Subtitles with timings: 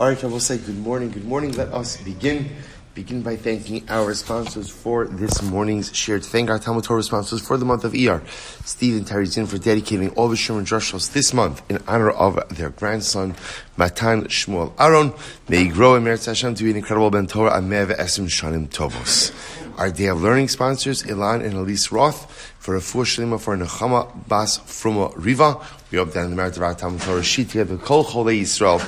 [0.00, 1.12] All right, I will say good morning.
[1.12, 1.52] Good morning.
[1.52, 2.50] Let us begin.
[2.94, 6.18] Begin by thanking our sponsors for this morning's share.
[6.18, 8.20] To thank our Talmud Torah sponsors for the month of ER,
[8.64, 12.40] Steve and Teri Czinn for dedicating all the Sherman Drushos this month in honor of
[12.56, 13.36] their grandson,
[13.76, 15.14] Matan Shmuel Aaron.
[15.48, 18.66] May he grow in Meretz Hashem to be an incredible Ben Torah, Amev Esim Shanim
[18.68, 19.32] Tovos.
[19.78, 24.26] Our day of learning sponsors, Ilan and Alyse Roth, for a full shlima for Nechama
[24.26, 25.64] Bas Fruma Riva.
[25.92, 28.80] We hope that in the merit of our Talmud Torah, she together, Kol Cholei Yisrael,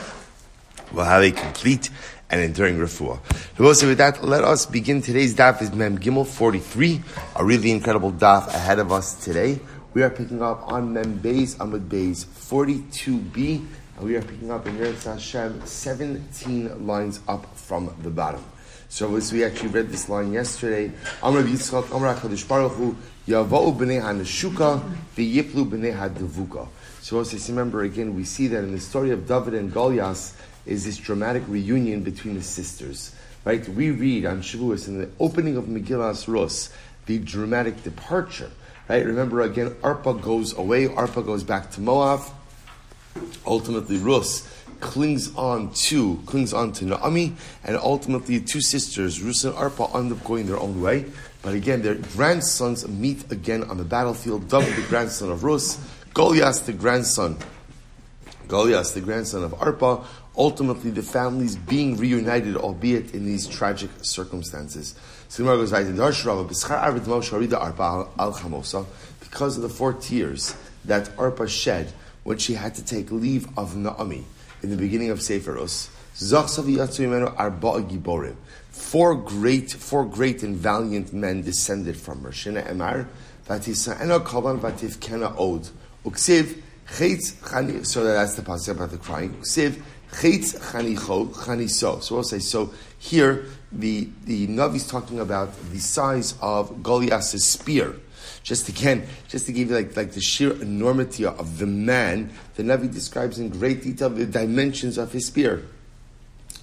[0.93, 1.91] will have a complete
[2.31, 3.21] and enduring refuah.
[3.57, 7.03] So with that, let us begin today's daf is Mem Gimel 43,
[7.37, 9.61] a really incredible daf ahead of us today.
[9.95, 13.65] We are picking up on Mem Beis Amud Beis 42b,
[13.97, 18.45] and we are picking up in Yeretz Hashem 17 lines up from the bottom.
[18.89, 22.97] So as we actually read this line yesterday, Amr Yitzchak, Amr HaKadosh Baruch Hu,
[23.27, 24.83] Yavau b'nei ha-neshuka,
[25.17, 26.69] v'yiplu b'nei ha-devuka.
[27.01, 30.36] So as remember again, we see that in the story of David and Goliath,
[30.67, 33.15] is this dramatic reunion between the sisters.
[33.45, 33.67] Right?
[33.69, 36.71] We read on Shavuos in the opening of Megillas Rus
[37.07, 38.51] the dramatic departure.
[38.89, 39.05] Right?
[39.05, 40.89] Remember again, Arpa goes away.
[40.89, 42.21] Arpa goes back to Moab.
[43.47, 49.55] Ultimately, Rus clings on to clings on to Naomi, and ultimately, two sisters, Rus and
[49.55, 51.07] Arpa, end up going their own way.
[51.41, 54.49] But again, their grandsons meet again on the battlefield.
[54.49, 55.79] David, the grandson of Rus,
[56.13, 57.39] Goliath, the grandson
[58.49, 60.05] Goliath, the grandson of Arpa,
[60.37, 64.95] ultimately the families being reunited, albeit in these tragic circumstances.
[69.21, 71.93] Because of the four tears that Arpa shed
[72.25, 74.25] when she had to take leave of Naomi
[74.63, 75.91] in the beginning of Sefer Us,
[78.71, 82.31] Four great, four great and valiant men descended from her.
[82.31, 83.07] Shina Emar,
[83.47, 84.59] Vatisa'ena Kavan
[85.39, 85.69] Od.
[86.05, 89.43] Uksiv, So that's the passage about the crying.
[90.17, 92.03] Chetz chanicho chaniso.
[92.03, 92.73] So we'll say so.
[92.99, 97.97] Here, the the Navi is talking about the size of Goliath's spear.
[98.43, 102.63] Just again, just to give you like, like the sheer enormity of the man, the
[102.63, 105.65] Navi describes in great detail the dimensions of his spear.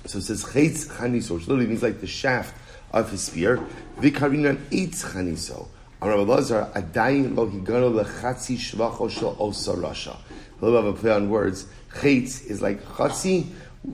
[0.05, 2.55] So it says Chetz chaniso, which literally means like the shaft
[2.91, 3.63] of his spear.
[3.99, 5.67] Vikarinan eitz chaniso.
[6.01, 10.17] Rabbi Lazar, adayin lo higano lechatzi shvacho shel osa rasha.
[10.17, 11.65] A little bit of a play on words.
[11.93, 13.47] Chetz is like chatzi.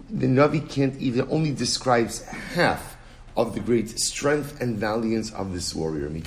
[0.10, 2.98] The Navi can't even, only describes half
[3.36, 6.08] of the great strength and valiance of this warrior.
[6.10, 6.22] From here,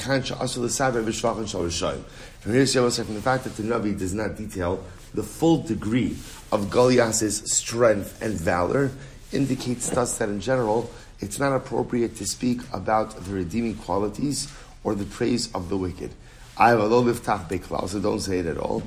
[2.67, 4.83] from the fact that the Navi does not detail
[5.15, 6.17] the full degree
[6.51, 8.91] of Goliath's strength and valor,
[9.33, 10.91] indicates to us that in general,
[11.21, 14.53] it's not appropriate to speak about the redeeming qualities
[14.85, 16.11] or the praise of the wicked.
[16.57, 18.83] I have a low liftach so don't say it at all.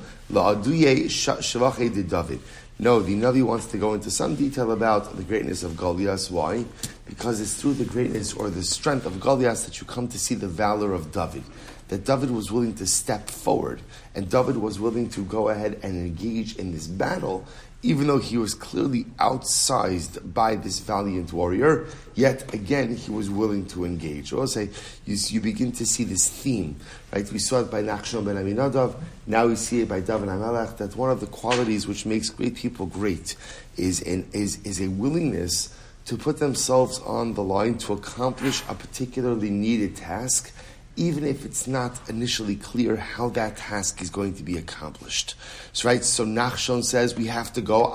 [2.78, 6.30] No, the Navi wants to go into some detail about the greatness of Goliath.
[6.30, 6.66] Why?
[7.06, 10.36] Because it's through the greatness or the strength of Goliath that you come to see
[10.36, 11.44] the valor of David.
[11.88, 13.80] That David was willing to step forward,
[14.14, 17.48] and David was willing to go ahead and engage in this battle,
[17.86, 21.86] even though he was clearly outsized by this valiant warrior,
[22.16, 24.34] yet again he was willing to engage.
[24.34, 24.70] Will say,
[25.06, 26.76] you, you, begin to see this theme,
[27.14, 27.32] right?
[27.32, 28.96] We saw it by Nachshon ben Aminadav,
[29.28, 32.56] now we see it by David HaMelech, that one of the qualities which makes great
[32.56, 33.36] people great
[33.78, 35.76] is, is, is a willingness
[36.06, 40.52] to put themselves on the line to accomplish a particularly needed task
[40.98, 45.36] even if it's not initially clear how that task is going to be accomplished.
[45.74, 47.92] So, right, so Nachshon says we have to go,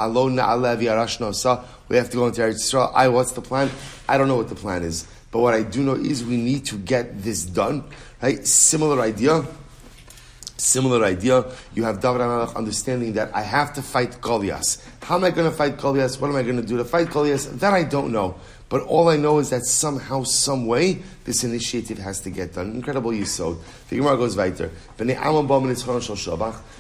[1.88, 2.92] we have to go into Eretz Yisrael.
[2.94, 3.70] I, what's the plan?
[4.08, 5.06] I don't know what the plan is.
[5.30, 7.84] But what I do know is we need to get this done,
[8.20, 8.46] right?
[8.46, 9.46] Similar idea.
[10.56, 11.50] Similar idea.
[11.72, 14.86] You have David HaMelech understanding that I have to fight Goliath.
[15.02, 16.20] How am I going to fight Goliath?
[16.20, 17.60] What am I going to do to fight Goliath?
[17.60, 18.36] That I don't know.
[18.70, 22.70] But all I know is that somehow, some way, this initiative has to get done.
[22.70, 23.58] Incredible yisod.
[23.88, 24.70] The Gemara goes weiter.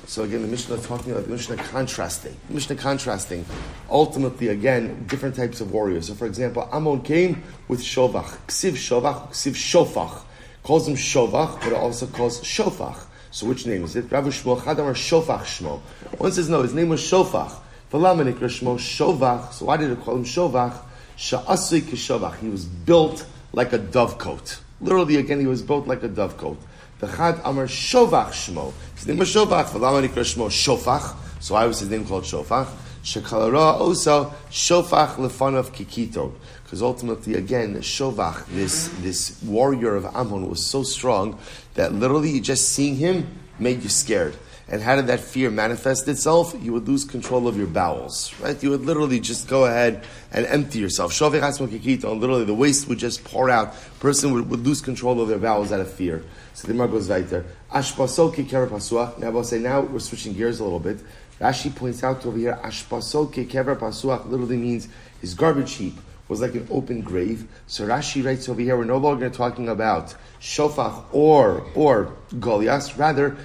[0.06, 2.36] So again, the Mishnah talking about the Mishnah contrasting.
[2.46, 3.44] The Mishnah contrasting.
[3.90, 6.06] Ultimately, again, different types of warriors.
[6.06, 8.38] So for example, Ammon came with Shovach.
[8.46, 10.22] Ksiv Shovach, Ksiv Shofach.
[10.62, 13.04] Calls him Shovach, but also calls Shofach.
[13.32, 14.12] So which name is it?
[14.12, 15.80] Rav Shmuel Chadam or Shofach Shmo.
[16.18, 17.50] One says no, his name was Shofach.
[17.90, 20.84] So why did it call him Shovach?
[21.20, 24.60] He was built like a dove dovecote.
[24.80, 26.56] Literally, again, he was built like a dove dovecote.
[27.00, 28.72] The Chad Amar Shovach Shmo.
[28.96, 29.66] His name was Shovach.
[29.66, 31.14] V'lama Shmo Shofach.
[31.40, 32.68] So why was his name called Shofach?
[33.04, 36.32] Shekalara also Shofach lefanav kikito.
[36.64, 41.38] Because ultimately, again, Shovach, this, this warrior of Ammon, was so strong
[41.74, 43.26] that literally just seeing him
[43.58, 44.36] made you scared.
[44.70, 46.54] And how did that fear manifest itself?
[46.60, 48.62] You would lose control of your bowels, right?
[48.62, 51.20] You would literally just go ahead and empty yourself.
[51.20, 53.74] Literally, the waste would just pour out.
[53.98, 56.22] Person would, would lose control of their bowels out of fear.
[56.54, 57.46] So the Gemara goes right there.
[57.72, 59.18] Ashpaso kekever pasuach.
[59.18, 60.98] Now we'll say now we're switching gears a little bit.
[61.40, 64.88] Rashi points out over here, Ashpaso kekever pasuach literally means
[65.20, 67.48] his garbage heap was like an open grave.
[67.66, 73.36] So Rashi writes over here, we're no longer talking about Shofach or or Goliath, rather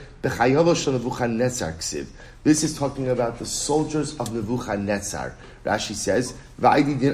[2.44, 5.36] this is talking about the soldiers of Nebuchadnezzar.
[5.64, 6.34] Rashi says,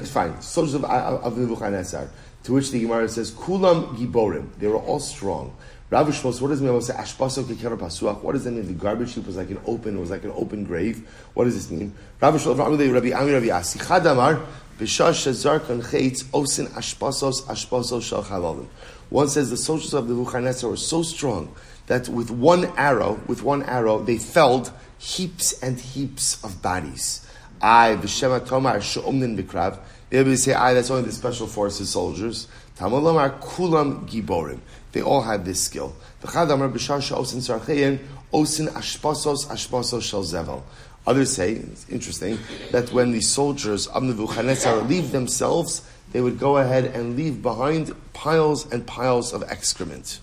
[0.09, 2.09] fine, soldiers of, of Nebuchadnezzar.
[2.43, 4.47] To which the Gemara says, Kulam Giborim.
[4.59, 5.53] They were all strong.
[5.89, 6.81] Rav Shmos, what does it mean?
[6.81, 8.21] Say, pasuach.
[8.21, 8.65] What does that mean?
[8.65, 11.05] The garbage heap was like an open, was like an open grave.
[11.33, 11.93] What does this mean?
[12.21, 12.45] Shmos,
[12.93, 14.45] Rabbi Ami, Rabbi Asi, Chadamar,
[14.79, 18.67] Osin Ashpasos, Ashpasos Shal.
[19.09, 21.53] One says the soldiers of the Nebuchadnezzar were so strong
[21.91, 27.27] that with one arrow, with one arrow, they felled heaps and heaps of bodies.
[27.61, 29.77] I, V'shema Tomar, She'omnin Bikrav.
[30.09, 32.47] They say, I, that's only the special forces soldiers.
[32.77, 34.59] Tamalomar, Kulam Giborim.
[34.93, 35.93] They all had this skill.
[36.23, 37.99] V'chadamar, B'shar She'osin Sarcheyen,
[38.33, 40.63] Osin Ashpasos, Ashpasos Shel Zevel.
[41.05, 42.39] Others say, it's interesting,
[42.71, 45.81] that when the soldiers of Nebuchadnezzar leave themselves,
[46.13, 50.21] they would go ahead and leave behind piles and piles of excrement.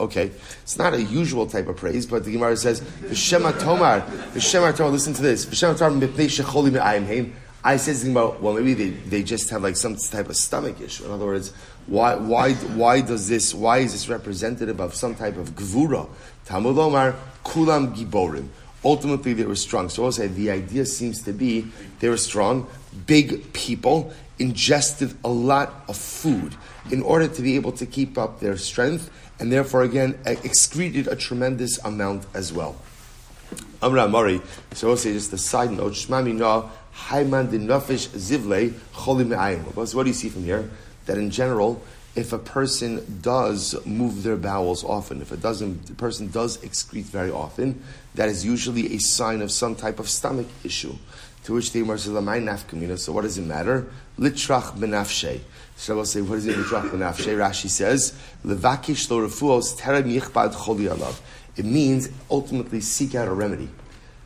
[0.00, 0.30] Okay,
[0.62, 4.02] it's not a usual type of praise, but the Gemara says, "V'shema tomar,
[4.32, 5.44] v'shema tomar." Listen to this.
[5.46, 7.32] V'shema tomar mipnei shecholi me'ayim
[7.64, 11.04] I says Gemara, well, maybe they, they just have like some type of stomach issue.
[11.04, 11.52] In other words,
[11.86, 13.54] why why why does this?
[13.54, 16.08] Why is this representative of some type of gvura?
[16.44, 18.48] Talmud Omar kulam giborim.
[18.84, 19.88] Ultimately, they were strong.
[19.88, 21.66] So, I'll say the idea seems to be
[21.98, 22.68] they were strong,
[23.06, 26.54] big people, ingested a lot of food
[26.92, 31.16] in order to be able to keep up their strength and therefore again excreted a
[31.16, 32.76] tremendous amount as well.
[33.80, 34.42] Amra Mari,
[34.72, 40.02] so also just a side note, Shmami Na, Haiman din Nafish Zivle, Cholim So what
[40.02, 40.68] do you see from here?
[41.06, 41.82] That in general,
[42.16, 47.30] if a person does move their bowels often, if a doesn't, person does excrete very
[47.30, 47.82] often,
[48.16, 50.94] that is usually a sign of some type of stomach issue.
[51.44, 53.86] To which the Gemara says, So what does it matter?
[54.18, 55.40] Litrach benafshe.
[55.78, 56.90] So say, what does it mean, litrach?
[56.90, 58.12] Rashi says,
[58.44, 61.20] levakish lo refuos terem yichbad choli alav.
[61.56, 63.68] It means ultimately seek out a remedy.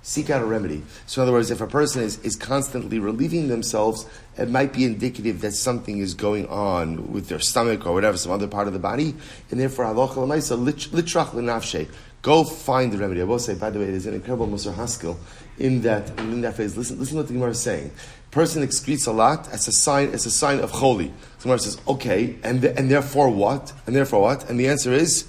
[0.01, 0.83] Seek out a remedy.
[1.07, 4.07] So in other words, if a person is, is constantly relieving themselves,
[4.39, 8.33] it might be indicative that something is going on with their stomach or whatever, some
[8.33, 9.15] other part of the body,
[9.51, 11.87] and therefore, halacha l'maisa, litrach lenafshe.
[12.23, 13.21] Go find the remedy.
[13.21, 15.19] I will say, by the way, there's an incredible Musar Haskell
[15.59, 16.77] in that in that phrase.
[16.77, 17.91] Listen, listen to what the Gemara is saying.
[18.33, 19.49] Person excretes a lot.
[19.53, 20.09] as a sign.
[20.09, 21.13] It's a sign of holy.
[21.39, 23.73] Someone says, okay, and the, and therefore what?
[23.87, 24.49] And therefore what?
[24.51, 25.29] And the answer is,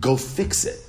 [0.00, 0.80] go fix it.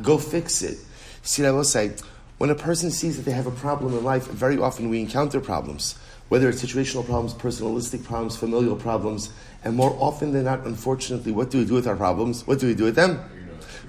[0.00, 0.78] Go fix it.
[1.22, 1.92] See, I will say,
[2.38, 5.40] when a person sees that they have a problem in life, very often we encounter
[5.40, 5.96] problems,
[6.28, 9.32] whether it's situational problems, personalistic problems, familial problems,
[9.64, 12.46] and more often than not, unfortunately, what do we do with our problems?
[12.46, 13.18] What do we do with them?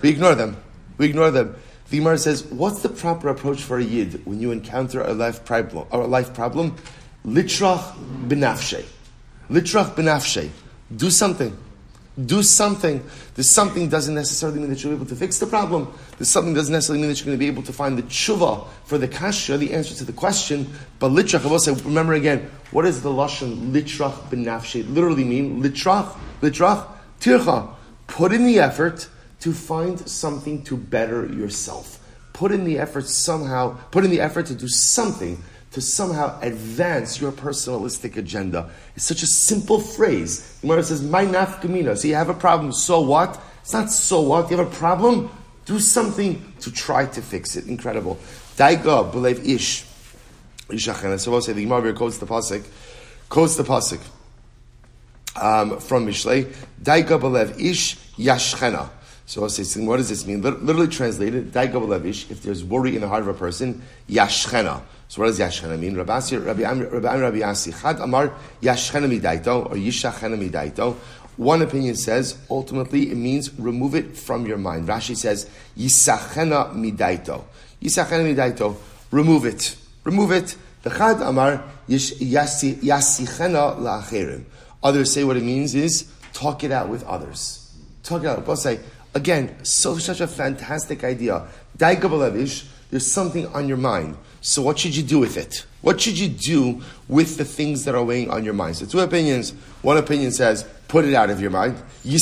[0.02, 0.56] We ignore them.
[0.98, 1.56] We ignore them.
[1.90, 5.46] The Gemara says, what's the proper approach for a yid when you encounter a life
[5.46, 5.88] problem?
[5.92, 6.76] Or a life problem?
[7.26, 7.94] Litrach
[8.28, 8.86] benafshe.
[9.50, 10.50] Litrach benafshe.
[10.96, 11.56] Do something.
[12.26, 13.04] Do something.
[13.36, 15.92] This something doesn't necessarily mean that you're able to fix the problem.
[16.20, 18.68] This something doesn't necessarily mean that you're going to be able to find the tshuva
[18.86, 20.72] for the kasha, the answer to the question.
[21.00, 24.88] But litrach, I will say, remember again, what does the lashon litrach benafshe?
[24.94, 26.88] Literally mean litrach, litrach,
[27.20, 27.74] tircha.
[28.06, 29.08] Put in the effort
[29.44, 32.00] to find something to better yourself.
[32.32, 37.20] Put in the effort somehow, put in the effort to do something to somehow advance
[37.20, 38.70] your personalistic agenda.
[38.96, 40.60] It's such a simple phrase.
[40.62, 41.98] The Gemara says, My nafkamina.
[41.98, 43.38] So you have a problem, so what?
[43.60, 44.50] It's not so what.
[44.50, 45.30] You have a problem,
[45.66, 47.68] do something to try to fix it.
[47.68, 48.18] Incredible.
[48.56, 49.84] Daiga, believe ish.
[50.70, 51.20] Ishachana.
[51.20, 52.66] So we'll say the Gemara quotes the Pasuk,
[53.28, 54.00] quotes the Pasuk
[55.36, 56.46] um, from Mishlei.
[56.82, 58.90] Daiga, believe ish yashchena.
[59.34, 60.44] So what does this mean?
[60.44, 64.84] Literally translated, if there's worry in the heart of a person, yashchena.
[65.08, 65.98] So what does yashchena mean?
[65.98, 66.20] Rabbi
[67.16, 70.96] Rabbi Asi, chad amar yashchena midaito, or yishachena midaito.
[71.38, 74.88] One opinion says, ultimately, it means remove it from your mind.
[74.88, 77.44] Rashi says, yisachena midaito.
[77.82, 78.76] Yisachena midaito,
[79.10, 79.76] remove it.
[80.04, 80.56] Remove it.
[80.84, 84.44] The chad amar yasichena la'acherim.
[84.84, 87.62] Others say what it means is, talk it out with others.
[88.04, 88.46] Talk it out.
[88.46, 88.80] Both say,
[89.16, 91.48] Again, so such a fantastic idea.
[91.78, 94.18] Daigabalevish, there's something on your mind.
[94.42, 95.66] So what should you do with it?
[95.82, 98.78] What should you do with the things that are weighing on your mind?
[98.78, 99.52] So two opinions.
[99.82, 101.78] One opinion says, put it out of your mind.
[102.04, 102.22] Take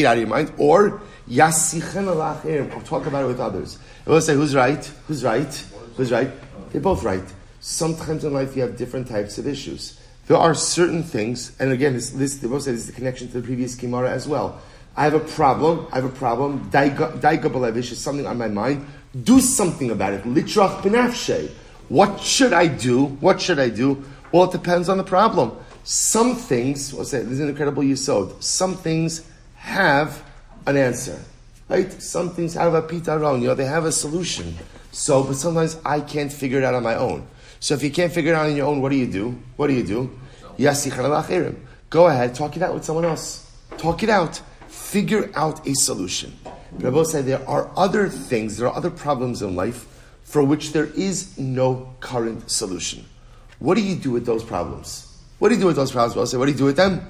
[0.00, 0.52] it out of your mind.
[0.58, 3.78] Or Yasichen talk about it with others.
[4.04, 4.84] It will say, who's right?
[5.06, 5.64] Who's right?
[5.96, 6.30] Who's right?
[6.70, 7.24] They're both right.
[7.60, 9.98] Sometimes in life you have different types of issues.
[10.32, 13.42] There are certain things, and again, this, this, say this is the connection to the
[13.42, 14.62] previous Gemara as well.
[14.96, 18.86] I have a problem, I have a problem, Daiga Balevish is something on my mind,
[19.24, 20.22] do something about it.
[20.22, 21.50] Litrach benafshe.
[21.90, 23.04] What should I do?
[23.20, 24.02] What should I do?
[24.32, 25.54] Well, it depends on the problem.
[25.84, 27.24] Some things, what's that?
[27.24, 28.42] This is an incredible yisod.
[28.42, 30.24] Some things have
[30.64, 31.20] an answer.
[31.68, 31.92] Right?
[32.00, 34.56] Some things have a pitaron, you know, they have a solution.
[34.92, 37.26] So, but sometimes I can't figure it out on my own.
[37.60, 39.38] So if you can't figure it out on your own, what do you do?
[39.56, 40.18] What do you do?
[41.90, 43.50] Go ahead, talk it out with someone else.
[43.78, 44.40] Talk it out.
[44.68, 46.36] Figure out a solution.
[46.72, 49.86] Rabbi said there are other things, there are other problems in life
[50.24, 53.04] for which there is no current solution.
[53.58, 55.08] What do you do with those problems?
[55.38, 56.16] What do you do with those problems?
[56.16, 57.06] I'll say, what do you do with them?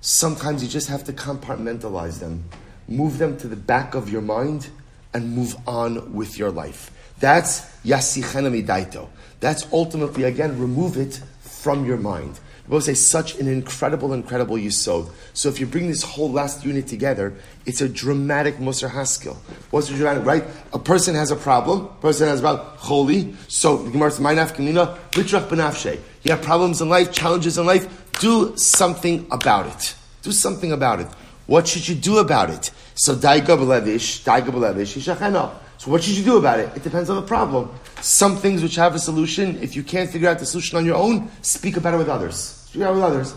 [0.00, 2.44] Sometimes you just have to compartmentalize them,
[2.88, 4.68] move them to the back of your mind,
[5.12, 6.90] and move on with your life.
[7.20, 9.08] That's yasichenami daito.
[9.40, 12.40] That's ultimately, again, remove it from your mind.
[12.72, 15.10] Both say such an incredible, incredible yisod.
[15.34, 17.34] So if you bring this whole last unit together,
[17.66, 19.36] it's a dramatic Musar Haskell.
[19.70, 20.42] What's the dramatic, right?
[20.72, 24.96] A person has a problem, person has about holy, so the Gemara says, Ma'inaf Kamina,
[25.10, 26.00] Litrach Benafshe.
[26.22, 29.94] You have problems in life, challenges in life, do something about it.
[30.22, 31.08] Do something about it.
[31.44, 32.70] What should you do about it?
[32.94, 35.52] So Daiga Belevish, Daiga Belevish, Yishachena.
[35.76, 36.74] So what should you do about it?
[36.74, 37.70] It depends on the problem.
[38.00, 40.96] Some things which have a solution, if you can't figure out the solution on your
[40.96, 42.60] own, speak about it with others.
[42.74, 43.34] It with others.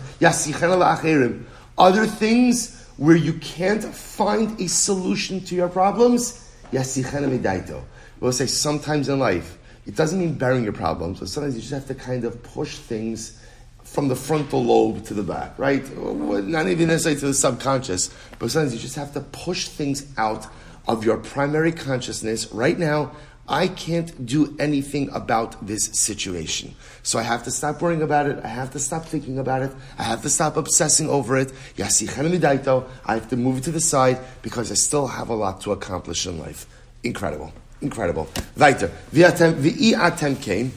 [1.78, 9.18] Other things where you can't find a solution to your problems, we'll say sometimes in
[9.18, 12.42] life, it doesn't mean burying your problems, but sometimes you just have to kind of
[12.42, 13.38] push things
[13.84, 15.84] from the frontal lobe to the back, right?
[15.96, 20.46] Not even necessarily to the subconscious, but sometimes you just have to push things out
[20.88, 23.12] of your primary consciousness right now,
[23.48, 26.74] I can't do anything about this situation.
[27.04, 28.44] So I have to stop worrying about it.
[28.44, 29.72] I have to stop thinking about it.
[29.98, 31.52] I have to stop obsessing over it.
[31.78, 35.72] I have to move it to the side because I still have a lot to
[35.72, 36.66] accomplish in life.
[37.04, 37.52] Incredible.
[37.80, 38.28] Incredible.
[38.56, 38.90] Weiter.
[39.12, 40.72] V'i atem came.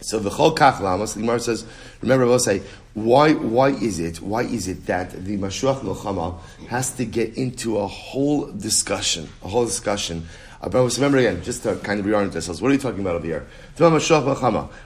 [0.00, 1.64] So the whole kach lamas, the Gemara says,
[2.02, 2.62] remember, we'll say,
[2.92, 6.38] why, why is it, why is it that the Mashuach Milchama
[6.68, 10.28] has to get into a whole discussion, a whole discussion
[10.64, 13.26] about, remember again, just to kind of reorient ourselves, what are you talking about over
[13.26, 13.46] here?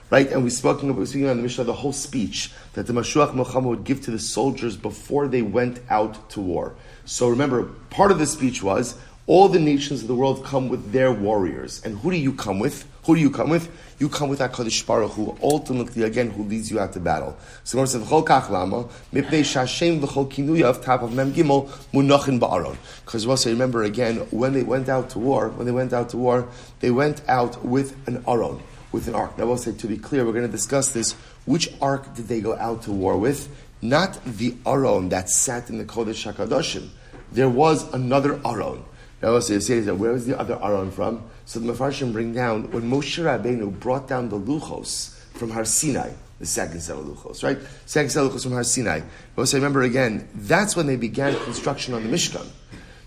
[0.09, 0.31] Right?
[0.31, 3.33] And we spoke, we were speaking about the Mishnah, the whole speech that the Mashuach
[3.33, 6.75] Milchama would give to the soldiers before they went out to war.
[7.05, 8.95] So remember, part of the speech was,
[9.25, 11.81] all the nations of the world come with their warriors.
[11.85, 12.88] And who do you come with?
[13.05, 13.69] Who do you come with?
[13.99, 17.37] You come with that HaKadosh Baruch who ultimately, again, who leads you out to battle.
[17.63, 22.77] So Gemara says, V'chol kach lama, mipnei v'chol Mem Gimel, ba'aron.
[23.03, 26.17] Because also remember again, when they went out to war, when they went out to
[26.17, 26.47] war,
[26.79, 29.37] they went out with an aron, with an ark.
[29.37, 31.13] Now we'll say, to be clear, we're going to discuss this.
[31.45, 33.49] Which ark did they go out to war with?
[33.81, 36.89] Not the aron that sat in the Kodesh HaKadoshim.
[37.31, 38.83] There was another aron.
[39.21, 41.23] Now also you say where was the other Aron from?
[41.45, 46.11] So the Mefarshim bring down when Moshe Rabbeinu brought down the Luchos from Har Sinai,
[46.39, 47.57] the second set of Luchos, right?
[47.85, 49.01] Second set of Luchos from Har Sinai.
[49.37, 52.47] Also remember again, that's when they began construction on the Mishkan.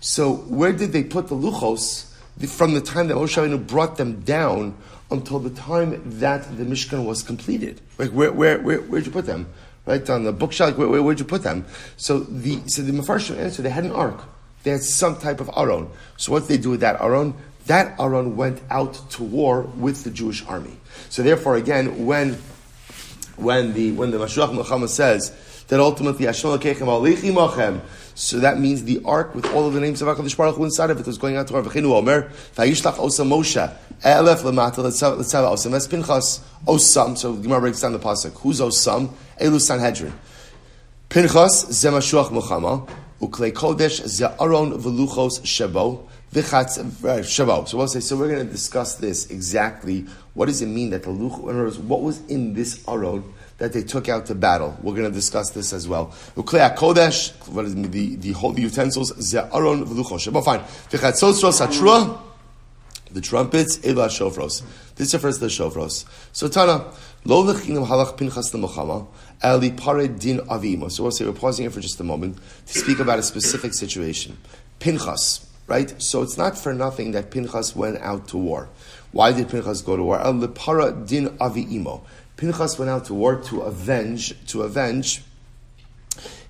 [0.01, 2.09] So where did they put the Luchos?
[2.47, 4.75] From the time that Moshe Rabbeinu brought them down
[5.09, 7.79] until the time that the Mishkan was completed.
[7.97, 9.47] Like where, where, where, where'd you put them?
[9.85, 11.65] Right on the bookshelf, where, where, where'd you put them?
[11.97, 14.23] So the, so the Mefarshim answer, they had an ark.
[14.63, 15.89] They had some type of Aron.
[16.17, 17.35] So what did they do with that Aron?
[17.67, 20.77] That Aron went out to war with the Jewish army.
[21.09, 22.37] So therefore, again, when
[23.35, 25.31] when the when the Mashiach Milchama says
[25.67, 27.81] that ultimately Hashem Mochem,
[28.15, 30.89] so that means the ark with all of the names of Hakadosh Baruch Hu inside
[30.89, 31.63] of it was going out to war.
[31.63, 37.17] V'chinu Omer Vayishlach Osam Moshe Elef Lemata Letzava Osam Es Pinchas Osam.
[37.17, 38.39] So the Gemara breaks down the pasuk.
[38.41, 39.09] Who's Osam?
[39.39, 40.13] Elu Sanhedrin.
[41.09, 42.87] Pinchas Zemashuach Milchama.
[43.23, 46.07] Uklei Kodesh Za'aron Veluchos Shebo.
[46.33, 46.83] Vichatz
[47.21, 47.67] Shebo.
[47.67, 50.05] So we'll say, so we're going to discuss this exactly.
[50.33, 53.23] What does it mean that the Luch, what was in this Aron
[53.59, 54.77] that they took out to battle?
[54.81, 56.07] We're going to discuss this as well.
[56.35, 60.43] Uklei Kodesh, what is the, the holy utensils, Za'aron Veluchos Shebo.
[60.43, 60.59] Fine.
[60.89, 62.19] Vichatzosros Hatrua
[63.13, 64.63] the trumpets, Ela Shofros.
[64.95, 66.05] This refers to the Shofros.
[66.31, 66.91] So Tana,
[67.25, 69.07] Lo Lechinim Halach Pinchas Lemochama,
[69.43, 70.91] Ali Pare Din Avimo.
[70.91, 73.73] So we'll say we're pausing here for just a moment to speak about a specific
[73.73, 74.37] situation.
[74.79, 76.01] Pinchas, right?
[76.01, 78.69] So it's not for nothing that Pinchas went out to war.
[79.11, 80.19] Why did Pinchas go to war?
[80.19, 82.01] Ali Para Din Aviimo.
[82.37, 85.23] Pinchas went out to war to avenge, to avenge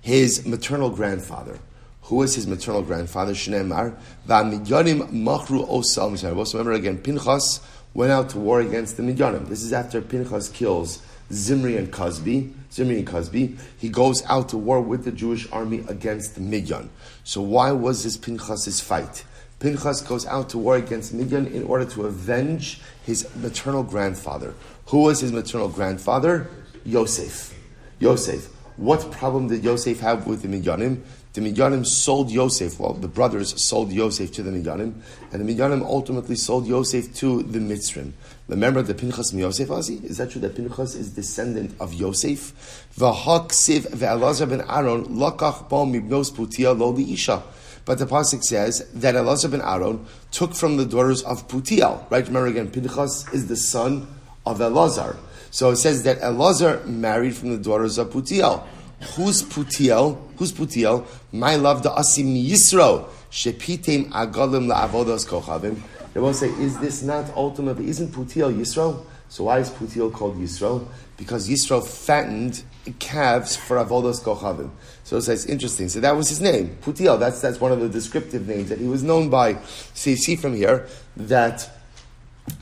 [0.01, 1.59] his maternal grandfather
[2.03, 3.33] Who was his maternal grandfather?
[3.33, 3.97] Shneimar.
[4.27, 6.37] V'amidyanim machru osal.
[6.37, 7.61] Also remember again, Pinchas
[7.93, 9.47] went out to war against the Midyanim.
[9.47, 11.01] This is after Pinchas kills
[11.31, 12.53] Zimri and Cozbi.
[12.71, 13.57] Zimri and Cozbi.
[13.77, 16.89] He goes out to war with the Jewish army against Midyan.
[17.23, 19.23] So why was this Pinchas's fight?
[19.59, 24.53] Pinchas goes out to war against Midian in order to avenge his maternal grandfather.
[24.87, 26.49] Who was his maternal grandfather?
[26.85, 27.57] Yosef.
[27.99, 28.49] Yosef.
[28.75, 31.01] What problem did Yosef have with the Midyanim?
[31.33, 32.79] The Midyanim sold Yosef.
[32.79, 34.93] Well, the brothers sold Yosef to the Midyanim,
[35.31, 38.11] and the Midyanim ultimately sold Yosef to the Mitzrim.
[38.47, 40.03] Remember the Pinchas Yosef Azi?
[40.03, 42.53] Is that true that Pinchas is descendant of Yosef?
[42.99, 47.41] Ben Aaron lakach putia isha.
[47.85, 52.09] But the pasuk says that Elazar ben Aaron took from the daughters of Putiel.
[52.11, 52.25] Right?
[52.27, 54.07] Remember again, Pinchas is the son
[54.45, 55.17] of Elazar.
[55.49, 58.67] So it says that Elazar married from the daughters of Putiel.
[59.15, 60.17] Who's Putiel?
[60.37, 61.05] Who's Putiel?
[61.31, 63.07] My love, the Asim Yisro.
[63.31, 65.81] Shepitem agalim la'avodos kochavim.
[66.13, 69.05] They won't say, is this not ultimately, isn't Putiel Yisro?
[69.29, 70.87] So why is Putiel called Yisro?
[71.17, 72.63] Because Yisro fattened
[72.99, 74.69] calves for avodos kochavim.
[75.03, 75.89] So it's interesting.
[75.89, 77.19] So that was his name, Putiel.
[77.19, 79.57] That's that's one of the descriptive names that he was known by.
[79.93, 81.69] So you see from here that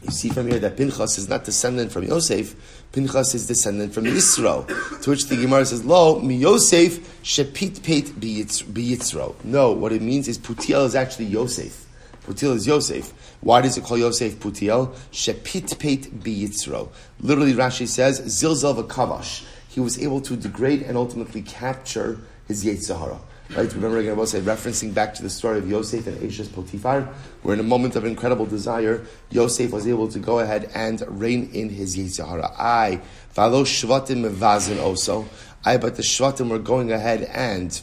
[0.03, 2.55] you see from here that Pinchas is not descendant from Yosef.
[2.91, 4.67] Pinchas is descendant from Yisro.
[5.01, 10.27] to which the Gemara says, "Lo mi Yosef shepit peit biyitzro." No, what it means
[10.27, 11.85] is Putiel is actually Yosef.
[12.27, 13.13] Putiel is Yosef.
[13.39, 14.93] Why does it call Yosef Putiel?
[15.11, 16.89] Shepit peit biyitzro.
[17.21, 23.19] Literally, Rashi says, "Zilzel v'kavash." He was able to degrade and ultimately capture his Yetzirah.
[23.55, 23.73] Right?
[23.73, 27.01] Remember again, I say, referencing back to the story of Yosef and Ashes Potiphar,
[27.41, 31.49] where in a moment of incredible desire, Yosef was able to go ahead and rein
[31.51, 32.55] in his Yetzirah.
[32.57, 33.01] I,
[33.35, 35.25] valo shvatim mevazin also.
[35.65, 37.81] I, but the shvatim were going ahead and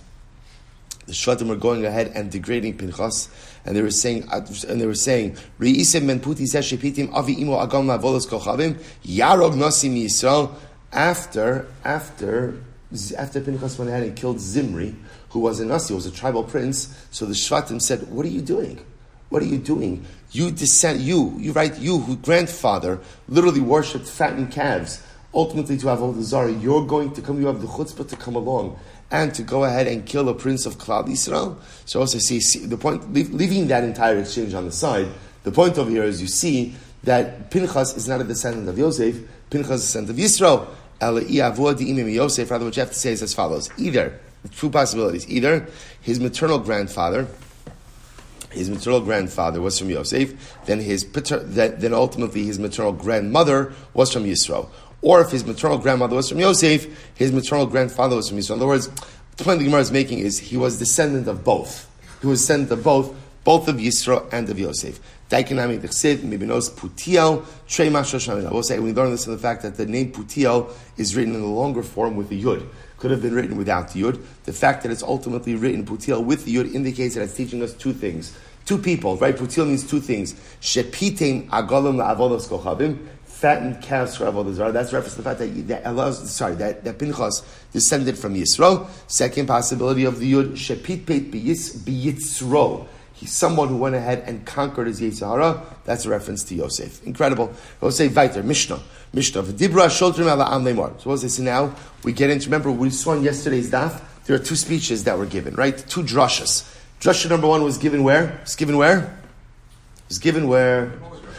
[1.05, 3.29] the shvatim were going ahead and degrading Pinchas,
[3.67, 5.37] and they were saying, uh, and they were saying.
[10.91, 12.63] After after
[13.19, 14.95] after Pinchas went ahead and killed Zimri,
[15.31, 18.41] who was a Nasi, was a tribal prince, so the Shvatim said, What are you
[18.41, 18.85] doing?
[19.29, 20.05] What are you doing?
[20.31, 25.03] You descend, you, you right, you who grandfather literally worshipped fattened calves,
[25.35, 28.17] ultimately to have all the Zara, you're going to come, you have the chutzpah to
[28.17, 28.79] come along
[29.11, 31.59] and to go ahead and kill a prince of Klal Israel.
[31.85, 35.09] So also see, see the point, leaving that entire exchange on the side,
[35.45, 39.17] the point over here is you see that Pinchas is not a descendant of Yosef,
[39.51, 40.69] Pinchas is a descendant of Yisro.
[41.01, 44.19] Rather, what you have to say is as follows: either
[44.57, 45.67] two possibilities, either
[46.01, 47.27] his maternal grandfather,
[48.51, 54.13] his maternal grandfather was from Yosef, then his pater, then ultimately his maternal grandmother was
[54.13, 54.69] from Yisro,
[55.03, 58.53] or if his maternal grandmother was from Yosef, his maternal grandfather was from Yisro.
[58.53, 58.89] In other words,
[59.37, 61.89] the point the Gemara is making is he was descendant of both.
[62.21, 64.99] He was descendant of both, both of Yisro and of Yosef.
[65.31, 68.47] Daikinami Dechsiv, Mibinos Putiel, Trey Mashoshamin.
[68.47, 71.35] I will say, we learn this in the fact that the name Putiel is written
[71.35, 72.67] in the longer form with the Yud.
[72.99, 74.21] Could have been written without the Yud.
[74.45, 77.73] The fact that it's ultimately written Putiel with the Yud indicates that it's teaching us
[77.73, 78.37] two things.
[78.65, 79.37] Two people, right?
[79.37, 80.35] Putiel means two things.
[80.61, 85.87] Shepitem agolim la'avolos kochavim, fattened calves for avodah That's reference to the fact that, that
[85.87, 88.89] Allah, sorry, that, that Pinchas descended from Yisro.
[89.07, 94.87] Second possibility of the Yud, Shepit peit biyitzro He's someone who went ahead and conquered
[94.87, 95.61] his Yitzhara.
[95.85, 97.05] That's a reference to Yosef.
[97.05, 97.53] Incredible.
[97.83, 98.81] Yosef Viter, Mishnah.
[99.13, 99.43] Mishnah.
[99.43, 100.67] Dibra Shotrim ala Am.
[100.67, 101.75] So what does it say now?
[102.05, 105.27] We get into, remember, we saw in yesterday's daf, there are two speeches that were
[105.27, 105.77] given, right?
[105.77, 106.75] Two drushes.
[107.01, 108.25] Drusha number one was given where?
[108.25, 108.99] It was given where?
[108.99, 110.93] It was given where?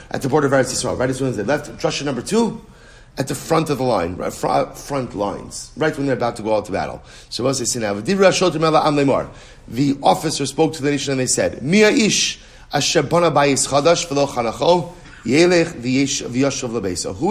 [0.10, 1.69] At the border of Eretz Yisrael, right as soon as they left.
[1.77, 2.65] Drusha number two,
[3.17, 6.55] at the front of the line, right, front lines, right when they're about to go
[6.55, 7.03] out to battle.
[7.29, 7.93] So what does it say now?
[7.93, 9.19] The
[10.01, 12.39] officer spoke to the nation and they said, Mia ish
[12.73, 15.34] asher bana bayis chadash v'lo chanacho Who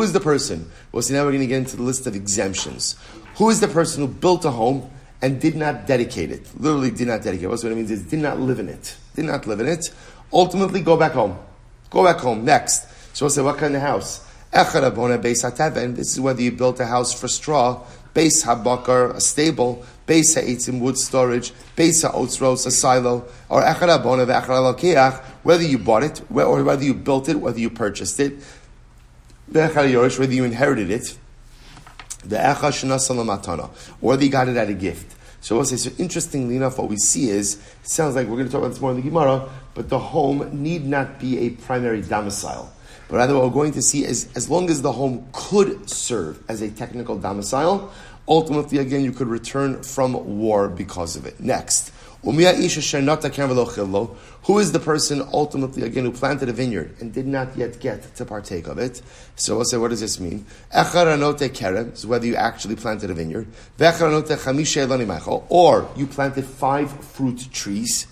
[0.02, 0.70] is the person?
[0.92, 2.96] Well, see, now we're going to get into the list of exemptions.
[3.36, 4.90] Who is the person who built a home
[5.22, 6.46] and did not dedicate it?
[6.58, 7.48] Literally did not dedicate it.
[7.48, 8.96] What's what it means is did not live in it.
[9.14, 9.90] Did not live in it.
[10.32, 11.38] Ultimately, go back home.
[11.90, 12.44] Go back home.
[12.44, 12.86] Next.
[13.16, 14.24] So we'll say, what kind of house?
[14.50, 20.80] This is whether you built a house for straw, base habakar, a stable, base ha'etzim,
[20.80, 26.82] wood storage, base ha'otzros, a silo, or echarabona ve'echaralokeach, whether you bought it, or whether
[26.82, 28.42] you built it, whether you purchased it,
[29.52, 31.16] whether you inherited it,
[32.24, 33.70] the Echad Shana
[34.02, 35.14] or you got it at a gift.
[35.40, 38.52] So we'll say, so interestingly enough, what we see is, sounds like we're going to
[38.52, 42.02] talk about this more in the Gemara, but the home need not be a primary
[42.02, 42.72] domicile.
[43.08, 46.42] But rather, what we're going to see is as long as the home could serve
[46.48, 47.90] as a technical domicile,
[48.28, 51.40] ultimately, again, you could return from war because of it.
[51.40, 52.32] Next, Who
[54.58, 58.24] is the person ultimately, again, who planted a vineyard and did not yet get to
[58.24, 59.02] partake of it?
[59.36, 60.44] So we'll say, what does this mean?
[60.74, 63.46] is whether you actually planted a vineyard.
[65.48, 68.06] Or you planted five fruit trees.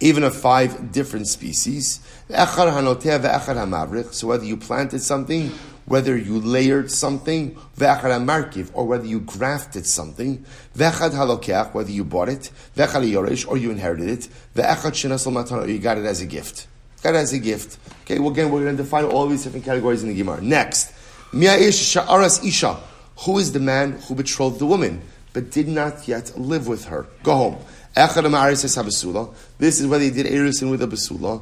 [0.00, 2.00] Even of five different species.
[2.28, 5.52] So whether you planted something
[5.86, 10.44] whether you layered something, or whether you grafted something,
[10.74, 16.20] whether you bought it, vehicle yorish, or you inherited it, or you got it as
[16.20, 16.66] a gift.
[17.02, 17.78] Got it as a gift.
[18.02, 20.40] Okay, well, again, we're going to define all these different categories in the Gemara.
[20.40, 20.92] Next,
[21.32, 22.80] isha.
[23.20, 25.00] Who is the man who betrothed the woman,
[25.32, 27.06] but did not yet live with her?
[27.22, 27.56] Go home.
[27.96, 31.40] This is whether you did Erisin with a Basula,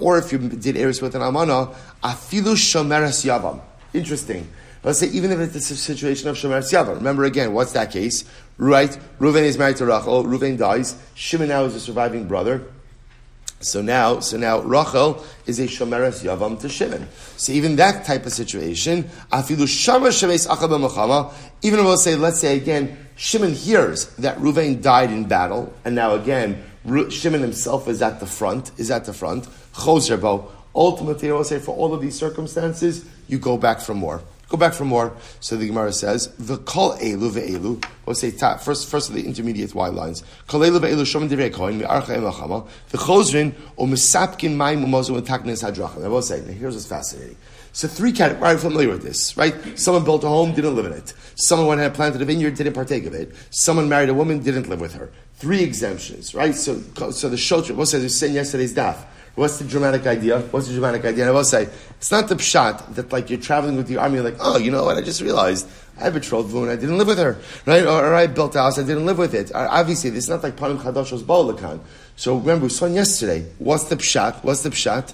[0.00, 3.60] or if you did Eris with an Amana, Afilu Shomeres Yavam.
[3.92, 4.48] Interesting.
[4.82, 6.94] Let's say even if it's a situation of Shomeres Yavam.
[6.96, 8.24] Remember again, what's that case?
[8.56, 8.98] Right?
[9.18, 12.64] Reuven is married to Rachel, Reuven dies, Shimon now is a surviving brother.
[13.64, 17.08] So now, so now Rachel is a shomeres yavam to Shimon.
[17.36, 23.52] So even that type of situation, afilu shemes Even we'll say, let's say again, Shimon
[23.52, 26.62] hears that Ruvain died in battle, and now again,
[27.08, 29.44] Shimon himself is at the front, is at the front.
[29.72, 30.50] Chozerbo.
[30.74, 34.22] Ultimately, I will say, for all of these circumstances, you go back for more.
[34.54, 35.16] Go back for more.
[35.40, 37.84] So the Gemara says, the kol elu ve'elu.
[38.06, 40.22] We'll say first, first of the intermediate Y lines.
[40.46, 42.64] Kol elu ve'elu shomim divrei kohen mi'archa emachama.
[42.92, 46.04] V'chozrin o misapkin mayim umozu v'taknes hadrachim.
[46.04, 47.36] I will say, now here's what's fascinating.
[47.74, 49.52] So three categories, I'm familiar with this, right?
[49.76, 51.12] Someone built a home, didn't live in it.
[51.34, 53.34] Someone went and planted a vineyard, didn't partake of it.
[53.50, 55.10] Someone married a woman, didn't live with her.
[55.38, 56.54] Three exemptions, right?
[56.54, 59.04] So, so the shotr, what says, we said yesterday's daf.
[59.34, 60.38] What's the dramatic idea?
[60.38, 61.24] What's the dramatic idea?
[61.24, 64.20] And I will say, it's not the pshat that like you're traveling with the army,
[64.20, 64.96] like, oh, you know what?
[64.96, 65.68] I just realized
[66.00, 67.82] I betrothed woman, I didn't live with her, right?
[67.82, 69.50] Or, or, I built a house, I didn't live with it.
[69.50, 71.80] Or, obviously, is not like Panim Chadashos Baalakan.
[72.14, 73.44] So remember, we saw yesterday.
[73.58, 74.44] What's the pshat?
[74.44, 75.12] What's the pshat?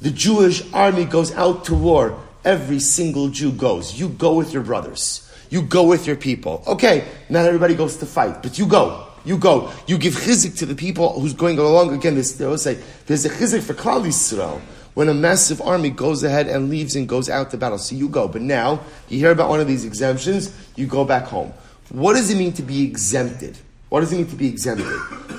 [0.00, 2.18] The Jewish army goes out to war.
[2.44, 3.98] Every single Jew goes.
[3.98, 5.30] You go with your brothers.
[5.50, 6.62] You go with your people.
[6.66, 9.06] Okay, not everybody goes to fight, but you go.
[9.24, 9.70] You go.
[9.86, 11.92] You give chizik to the people who's going along.
[11.92, 14.60] Again, they will say, there's a chizik for Klal Yisrael
[14.94, 17.78] when a massive army goes ahead and leaves and goes out to battle.
[17.78, 18.26] So you go.
[18.26, 21.52] But now, you hear about one of these exemptions, you go back home.
[21.90, 23.58] What does it mean to be exempted?
[23.90, 24.86] What does it mean to be exempted?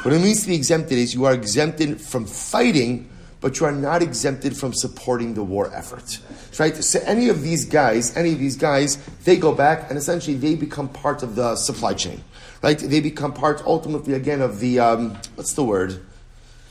[0.03, 3.09] What it means to be exempted is you are exempted from fighting,
[3.41, 6.19] but you are not exempted from supporting the war effort.
[6.59, 6.75] Right?
[6.75, 10.55] So any of these guys, any of these guys, they go back and essentially they
[10.55, 12.23] become part of the supply chain
[12.61, 12.77] right?
[12.77, 16.01] They become part ultimately again of the um, what's the word?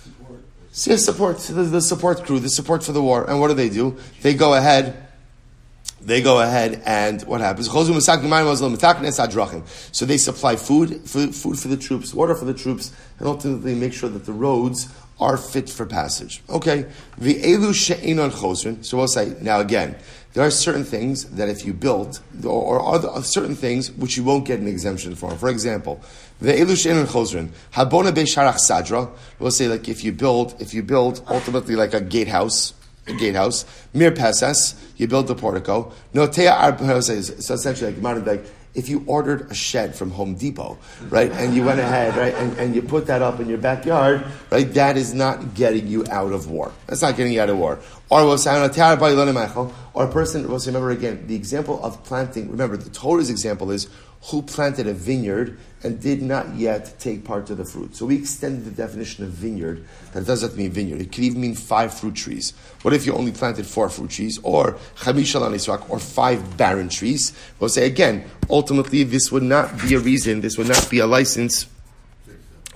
[0.03, 0.41] Support.
[0.85, 3.29] Yeah, support the, the support crew, the support for the war.
[3.29, 3.99] And what do they do?
[4.23, 5.07] They go ahead
[6.03, 7.69] they go ahead and what happens?
[7.69, 7.85] So
[10.07, 13.93] they supply food, food, food for the troops, water for the troops, and ultimately make
[13.93, 14.89] sure that the roads
[15.21, 16.43] are fit for passage.
[16.49, 16.87] Okay,
[17.19, 18.85] the elu she'enon chosrin.
[18.85, 19.97] So we'll say now again.
[20.33, 24.45] There are certain things that if you build, or, other, certain things which you won't
[24.47, 25.33] get an exemption for.
[25.33, 26.01] For example,
[26.41, 29.11] the elu she'enon chosrin habona be'sharach sadra.
[29.39, 32.75] We'll say like if you build, if you build ultimately like a gatehouse
[33.11, 33.65] a gatehouse.
[33.93, 35.93] Mir Pesas, you build the portico.
[36.15, 40.79] Notea Ar so essentially like, like if you ordered a shed from Home Depot,
[41.09, 44.25] right, and you went ahead, right, and, and you put that up in your backyard,
[44.51, 46.73] right, that is not getting you out of war.
[46.87, 47.81] That's not getting you out of war.
[48.09, 53.31] Or was or a person, will remember again, the example of planting, remember, the Torah's
[53.31, 53.89] example is
[54.25, 57.97] who planted a vineyard and did not yet take part of the fruit.
[57.97, 59.87] So we extended the definition of vineyard.
[60.13, 61.01] That doesn't mean vineyard.
[61.01, 62.53] It could even mean five fruit trees.
[62.83, 64.77] What if you only planted four fruit trees, or
[65.89, 67.33] or five barren trees?
[67.59, 71.07] We'll say again, ultimately, this would not be a reason, this would not be a
[71.07, 71.67] license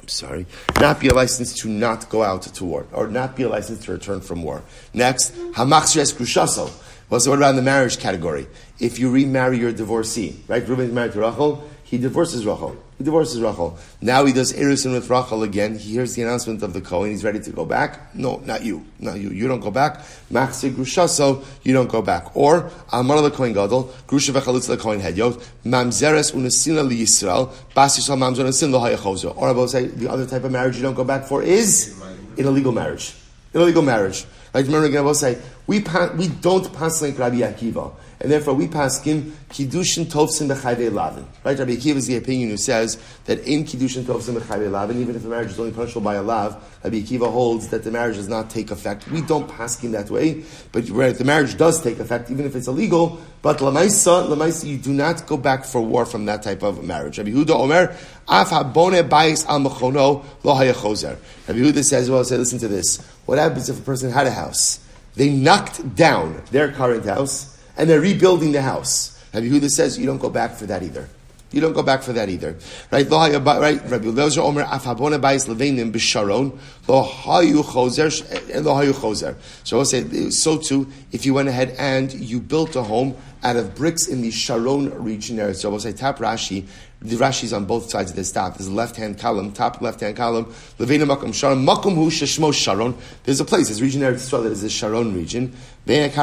[0.04, 0.44] I'm sorry,
[0.80, 3.86] not be a license to not go out to war, or not be a license
[3.86, 4.62] to return from war.
[4.92, 6.70] Next, hamachshes grushaso.
[7.08, 8.46] Well, so what about in the marriage category?
[8.80, 10.66] If you remarry your divorcee, right?
[10.66, 12.76] Reuben is married to Rachel, he divorces Rachel.
[12.98, 13.78] He divorces Rachel.
[14.00, 15.78] Now he does Erisin with Rachel again.
[15.78, 17.10] He hears the announcement of the Kohen.
[17.10, 18.14] He's ready to go back.
[18.14, 18.84] No, not you.
[18.98, 19.30] Not you.
[19.30, 20.00] You don't go back.
[20.30, 22.36] Machse Grushaso, you don't go back.
[22.36, 25.34] Or, Amar the Kohen Gadol, Grusha v'chalutz the Kohen Hedyot,
[25.64, 30.26] Mamzeres unesina li Yisrael, Bas Yisrael mamzer unesin lo Or I will say, the other
[30.26, 32.00] type of marriage you don't go back for is
[32.36, 33.14] in a legal marriage.
[33.52, 34.24] In a legal marriage.
[34.52, 34.64] Right?
[34.64, 37.92] Remember again, I will say, we, pa- we don't pass like Rabbi Akiva.
[38.20, 41.26] And therefore, we pass him kiddushin tovsin b'chayvei lavin.
[41.42, 41.58] Right?
[41.58, 45.22] Rabbi Akiva is the opinion who says that in kiddushin tovsin b'chayvei lavin, even if
[45.22, 48.28] the marriage is only punishable by a lav, Rabbi Akiva holds that the marriage does
[48.28, 49.08] not take effect.
[49.08, 52.54] We don't pass him that way, but where the marriage does take effect, even if
[52.54, 53.20] it's illegal.
[53.42, 57.18] But lamaisa, lamaisa, you do not go back for war from that type of marriage.
[57.18, 57.96] Rabbi Yehuda Omer,
[58.28, 61.18] af habone bayis al mechono lo hayachozer.
[61.48, 63.04] Rabbi Yehuda says, well, say, listen to this.
[63.26, 64.80] What happens if a person had a house?
[65.16, 69.22] They knocked down their current house and they're rebuilding the house.
[69.32, 71.08] Rabbi Yehuda says you don't go back for that either.
[71.54, 72.58] You don't go back for that either,
[72.90, 73.08] right?
[73.08, 78.10] Right, Rabbi Eliezer Omer Afhabona Bayis Levenim B'Sharon Lo Hayu Chozer
[78.50, 79.36] eh, Lo Hayu Chozer.
[79.62, 80.90] So I'll say so too.
[81.12, 84.90] If you went ahead and you built a home out of bricks in the Sharon
[85.04, 86.66] region area, so I'll say Tap Rashi.
[87.00, 88.56] The Rashi's on both sides of this top.
[88.56, 90.46] There's a left hand column, top left hand column.
[90.78, 92.96] Levenim Makom Sharon Makom Hu Sheshmo Sharon.
[93.22, 93.68] There's a place.
[93.68, 95.54] There's region area that is the Sharon region.
[95.86, 96.14] And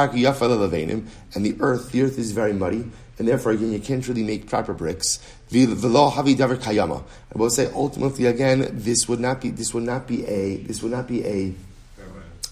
[1.46, 2.84] the earth, the earth is very muddy
[3.22, 5.20] and therefore again you can't really make proper bricks.
[5.52, 5.68] I
[7.36, 10.90] will say ultimately again this would not be this would not be a this would
[10.90, 11.54] not be a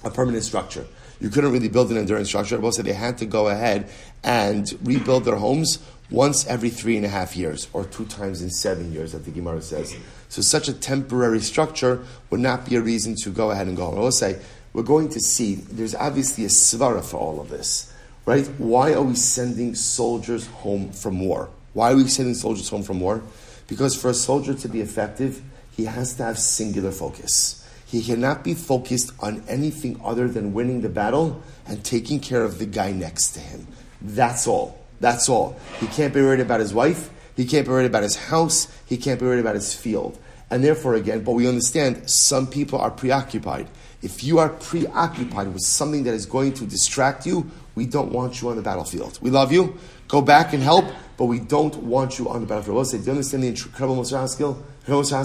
[0.04, 0.86] a permanent structure.
[1.20, 2.54] You couldn't really build an enduring structure.
[2.54, 3.90] I will say they had to go ahead
[4.22, 8.50] and rebuild their homes once every three and a half years, or two times in
[8.50, 9.96] seven years, that the Gemara says.
[10.28, 13.90] So such a temporary structure would not be a reason to go ahead and go.
[13.90, 14.40] I will say
[14.72, 17.89] we're going to see there's obviously a svara for all of this.
[18.26, 18.46] Right?
[18.58, 21.50] Why are we sending soldiers home from war?
[21.72, 23.22] Why are we sending soldiers home from war?
[23.66, 25.42] Because for a soldier to be effective,
[25.76, 27.56] he has to have singular focus.
[27.86, 32.58] He cannot be focused on anything other than winning the battle and taking care of
[32.58, 33.66] the guy next to him.
[34.00, 34.78] That's all.
[35.00, 35.58] That's all.
[35.80, 37.10] He can't be worried about his wife.
[37.36, 38.68] He can't be worried about his house.
[38.86, 40.18] He can't be worried about his field.
[40.50, 43.68] And therefore, again, but we understand some people are preoccupied.
[44.02, 48.40] If you are preoccupied with something that is going to distract you, we don't want
[48.42, 49.18] you on the battlefield.
[49.22, 49.76] We love you.
[50.08, 52.86] Go back and help, but we don't want you on the battlefield.
[52.86, 54.28] Say, do you understand the incredible Moshe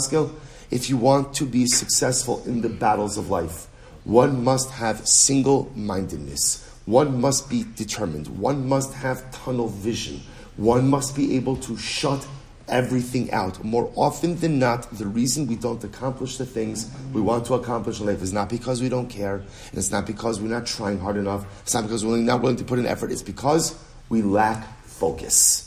[0.03, 0.36] skill?
[0.71, 3.67] If you want to be successful in the battles of life,
[4.03, 6.63] one must have single mindedness.
[6.86, 8.27] One must be determined.
[8.27, 10.21] One must have tunnel vision.
[10.58, 12.27] One must be able to shut
[12.67, 13.63] everything out.
[13.63, 17.99] More often than not, the reason we don't accomplish the things we want to accomplish
[17.99, 20.99] in life is not because we don't care, and it's not because we're not trying
[20.99, 23.78] hard enough, it's not because we're not willing to put in effort, it's because
[24.10, 25.62] we lack focus.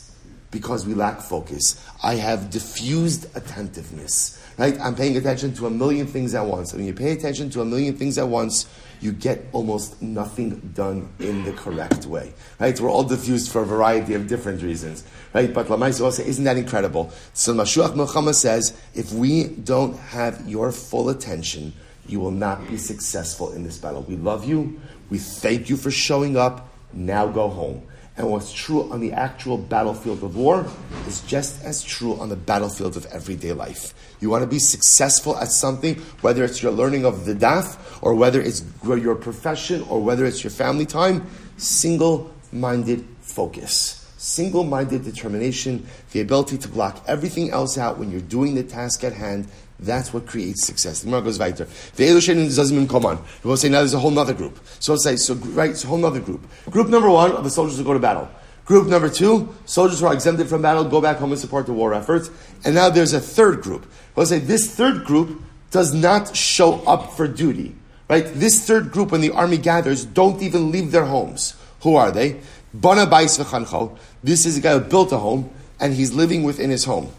[0.51, 1.85] Because we lack focus.
[2.01, 4.43] I have diffused attentiveness.
[4.57, 4.77] Right?
[4.81, 6.73] I'm paying attention to a million things at once.
[6.73, 8.67] When you pay attention to a million things at once,
[9.01, 12.33] you get almost nothing done in the correct way.
[12.59, 12.79] Right?
[12.79, 15.03] We're all diffused for a variety of different reasons.
[15.33, 15.53] Right?
[15.53, 17.11] But Lamais will say, isn't that incredible?
[17.33, 21.73] So Mashuach Milchama says, if we don't have your full attention,
[22.07, 24.01] you will not be successful in this battle.
[24.01, 24.79] We love you.
[25.09, 26.69] We thank you for showing up.
[26.91, 27.83] Now go home.
[28.19, 30.67] And what's true on the actual battlefield of war
[31.07, 33.93] is just as true on the battlefield of everyday life.
[34.19, 38.13] You want to be successful at something, whether it's your learning of the daf, or
[38.13, 43.95] whether it's your profession, or whether it's your family time, single minded focus.
[44.17, 49.05] Single minded determination, the ability to block everything else out when you're doing the task
[49.05, 49.47] at hand,
[49.79, 51.01] that's what creates success.
[51.01, 53.23] The Gemara goes doesn't mean come on.
[53.43, 54.59] We'll say now there's a whole other group.
[54.79, 56.45] So say so right, it's a whole other group.
[56.69, 58.29] Group number one are the soldiers who go to battle.
[58.65, 61.73] Group number two, soldiers who are exempted from battle go back home and support the
[61.73, 62.29] war efforts.
[62.65, 63.85] And now there's a third group.
[64.15, 67.75] We'll say this third group does not show up for duty.
[68.09, 68.25] Right?
[68.25, 71.55] This third group, when the army gathers, don't even leave their homes.
[71.81, 72.41] Who are they?
[72.73, 73.97] Bana Bais.
[74.23, 77.11] This is a guy who built a home and he's living within his home.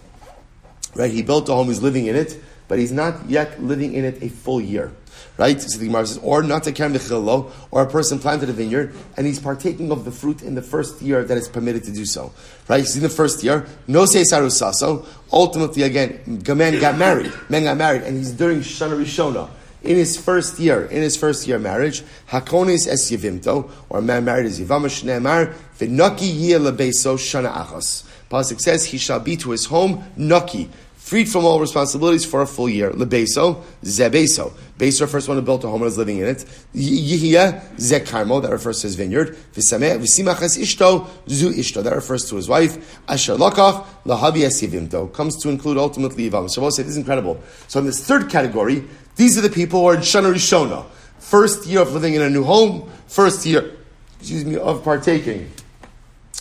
[0.95, 1.11] Right?
[1.11, 2.41] He built a home, he's living in it
[2.71, 4.93] but he's not yet living in it a full year.
[5.37, 5.61] Right?
[5.61, 9.27] So the Gemara says, or not carry the or a person planted a vineyard and
[9.27, 12.33] he's partaking of the fruit in the first year that it's permitted to do so.
[12.69, 12.79] Right?
[12.79, 13.67] He's in the first year.
[13.89, 15.05] No say sarusaso.
[15.33, 17.33] Ultimately, again, a man got married.
[17.49, 19.51] Man got married, and he's during Shana Rishona
[19.83, 24.25] in his first year, in his first year marriage, hakonis es yivimto, or a man
[24.25, 28.05] married as yivamash ne'emar, v'naki yeh shana achos.
[28.31, 30.69] Pasuk says he shall be to his home naki,
[31.11, 32.93] freed from all responsibilities for a full year.
[32.93, 34.53] Lebeso, zebeso.
[34.79, 36.45] Beso refers to one who built a home and is living in it.
[36.73, 39.37] Yihya, zekarmo, that refers to his vineyard.
[39.53, 43.01] Visimachas ishto, zu ishto, that refers to his wife.
[43.09, 46.49] Asher lokach, lahavi esivimto, comes to include ultimately Yivam.
[46.49, 47.43] So we'll say this is incredible.
[47.67, 48.85] So in this third category,
[49.17, 50.87] these are the people who are in Shana Rishona.
[51.19, 53.73] First year of living in a new home, first year,
[54.21, 55.51] excuse me, of partaking,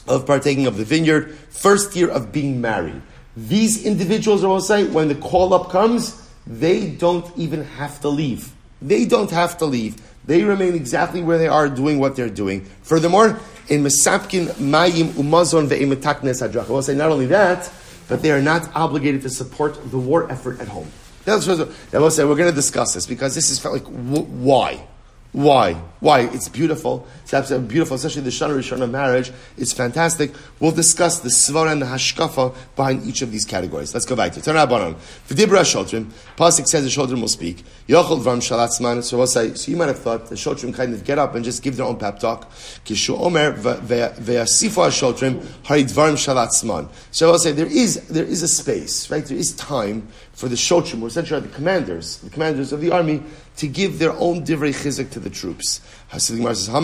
[0.07, 3.01] of partaking of the vineyard, first year of being married.
[3.47, 8.09] These individuals, I will say, when the call up comes, they don't even have to
[8.09, 8.51] leave.
[8.81, 9.95] They don't have to leave.
[10.25, 12.65] They remain exactly where they are, doing what they're doing.
[12.83, 16.67] Furthermore, in Mesapkin Mayim Umazon Ve'emitaknes Hadrach.
[16.67, 17.71] I will say not only that,
[18.09, 20.91] but they are not obligated to support the war effort at home.
[21.23, 22.25] That's what I will say.
[22.25, 24.85] We're going to discuss this because this is like why.
[25.31, 25.73] Why?
[25.99, 26.21] Why?
[26.21, 27.05] It's beautiful.
[27.21, 29.31] It's absolutely beautiful, especially the Shana of marriage.
[29.57, 30.33] It's fantastic.
[30.59, 33.93] We'll discuss the Svara and the Hashkafa behind each of these categories.
[33.93, 34.45] Let's go back to it.
[34.45, 34.95] Turn our on.
[35.27, 36.05] V'dibra Shotrim.
[36.35, 37.63] Pasik says the Shotrim will speak.
[37.87, 39.03] Yochel Vram Shalatzman.
[39.03, 41.45] So we'll say, so you might have thought the Shotrim kind of get up and
[41.45, 42.49] just give their own pep talk.
[42.85, 46.89] Kishu Omer Ve'asifa Shotrim Harid Vram Shalatzman.
[47.11, 49.23] So I'll say there is, there is a space, right?
[49.23, 50.07] There is time
[50.39, 53.21] for the Shotrim, or essentially the commanders, the commanders of the army,
[53.57, 55.81] to give their own divrei chizuk to the troops.
[56.07, 56.45] Hasidim.
[56.45, 56.77] Was when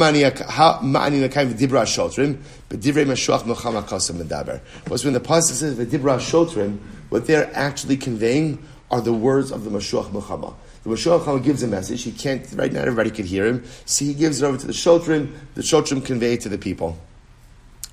[5.13, 10.11] the pasuk says v'dibra shotrim, what they're actually conveying are the words of the mashuach
[10.11, 10.53] milchama.
[10.83, 12.03] The mashuach milchama gives a message.
[12.03, 12.81] He can't right now.
[12.81, 13.63] Everybody could hear him.
[13.85, 15.31] So he gives it over to the shotrim.
[15.53, 16.97] The shotrim convey it to the people.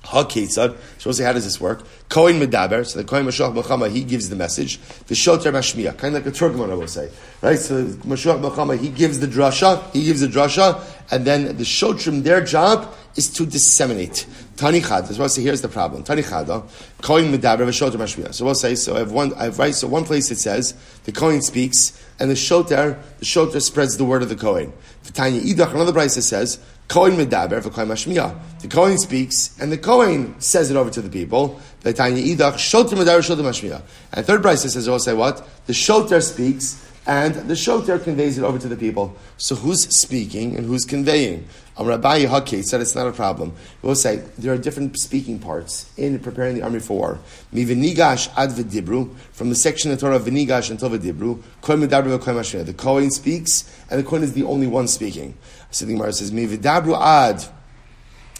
[0.03, 0.75] HaKetzad.
[0.97, 1.83] So we'll say, how does this work?
[2.09, 2.85] Kohen Medaber.
[2.85, 4.79] So the Kohen Mashuach Milchama, he gives the message.
[5.07, 5.97] The Shoter Mashmiya.
[5.97, 7.09] Kind of like a Turkman, I will say.
[7.41, 7.57] Right?
[7.57, 9.91] So Mashuach Milchama, he gives the drasha.
[9.93, 10.83] He gives the drasha.
[11.11, 14.25] And then the Shotrim, their job is to disseminate.
[14.55, 15.07] Tani Chad.
[15.07, 16.03] So we'll say, here's the problem.
[16.03, 16.63] Tani Chada.
[17.01, 18.33] Kohen Medaber, Shoter Mashmiya.
[18.33, 20.73] So we'll say, so I have one, I have right, so one place it says,
[21.05, 24.73] the Kohen speaks, and the Shoter, the Shoter spreads the word of the Kohen.
[25.03, 28.37] The Tanya Idach, another place it says, Kohen medaber for Kohen mashmiya.
[28.61, 31.59] The Kohen speaks, and the Kohen says it over to the people.
[31.81, 33.81] The Tanya idach shoter medaber shoter mashmiya.
[34.11, 38.43] And third Braisa says, "I'll say what the shoter speaks, and the shoter conveys it
[38.43, 39.15] over to the people.
[39.37, 41.47] So who's speaking and who's conveying?
[41.75, 43.53] Um, Rabbi Yehaki said it's not a problem.
[43.81, 47.19] We'll say there are different speaking parts in preparing the army for war.
[47.53, 52.65] Mivinigash ad v'dibru, from the section of Torah of Vinigash until v'dibru, kohen medabru.
[52.65, 55.35] The Kohen speaks, and the Kohen is the only one speaking.
[55.71, 57.43] So the Gemara says, Mividabru ad.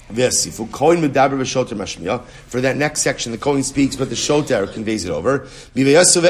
[0.09, 0.19] For
[2.61, 5.47] that next section, the Kohen speaks, but the Shoter conveys it over.
[5.73, 6.21] We'll say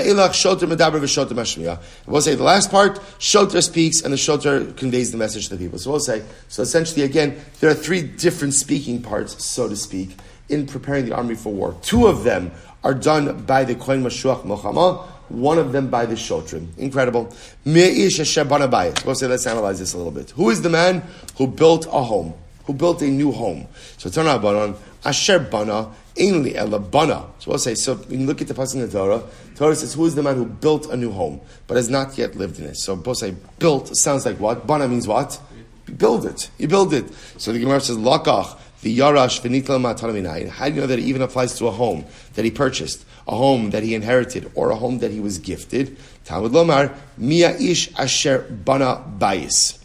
[2.36, 5.80] the last part, Shoter speaks, and the Shoter conveys the message to the people.
[5.80, 10.18] So we'll say, so essentially, again, there are three different speaking parts, so to speak,
[10.50, 11.76] in preparing the army for war.
[11.82, 12.52] Two of them
[12.84, 16.68] are done by the Kohen Mashuach Milchama, one of them by the Shotrim.
[16.78, 17.34] Incredible.
[17.66, 20.30] We'll say, let's analyze this a little bit.
[20.32, 21.02] Who is the man
[21.38, 22.36] who built a home?
[22.66, 23.68] Who built a new home?
[23.98, 27.26] So out on Asher Bana, Ainli Ela Bana.
[27.40, 29.24] So we'll say, so when you look at the passage in the Torah,
[29.56, 32.36] Torah says, who is the man who built a new home, but has not yet
[32.36, 32.78] lived in it?
[32.78, 34.66] So we'll say, built sounds like what?
[34.66, 35.40] Bana means what?
[35.88, 36.50] You build it.
[36.58, 37.06] You build it.
[37.38, 40.50] So the Gemara says, Lakach, the Yarash, V'nitla Matanaminayin.
[40.50, 43.06] How do you know that it even applies to a home that he purchased?
[43.28, 45.98] a home that he inherited or a home that he was gifted.
[46.26, 49.80] Talmud Lomar, Mia Ish Asher Bana Bayis.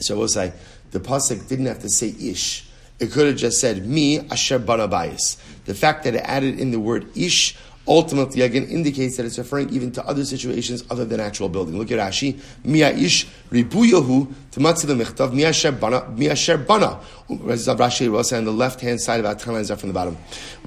[0.00, 0.52] So we'll say,
[0.94, 2.64] the Pasuk didn't have to say Ish.
[3.00, 5.36] It could have just said, me Asher Bana Bayis.
[5.64, 7.56] The fact that it added in the word Ish
[7.88, 11.76] ultimately again indicates that it's referring even to other situations other than actual building.
[11.76, 12.40] Look at Rashi.
[12.64, 17.00] Miya'ish ribuyahu michtav miyasher bana miyasher bana.
[17.28, 20.16] Rashi say on the left hand side of Atana is from the bottom.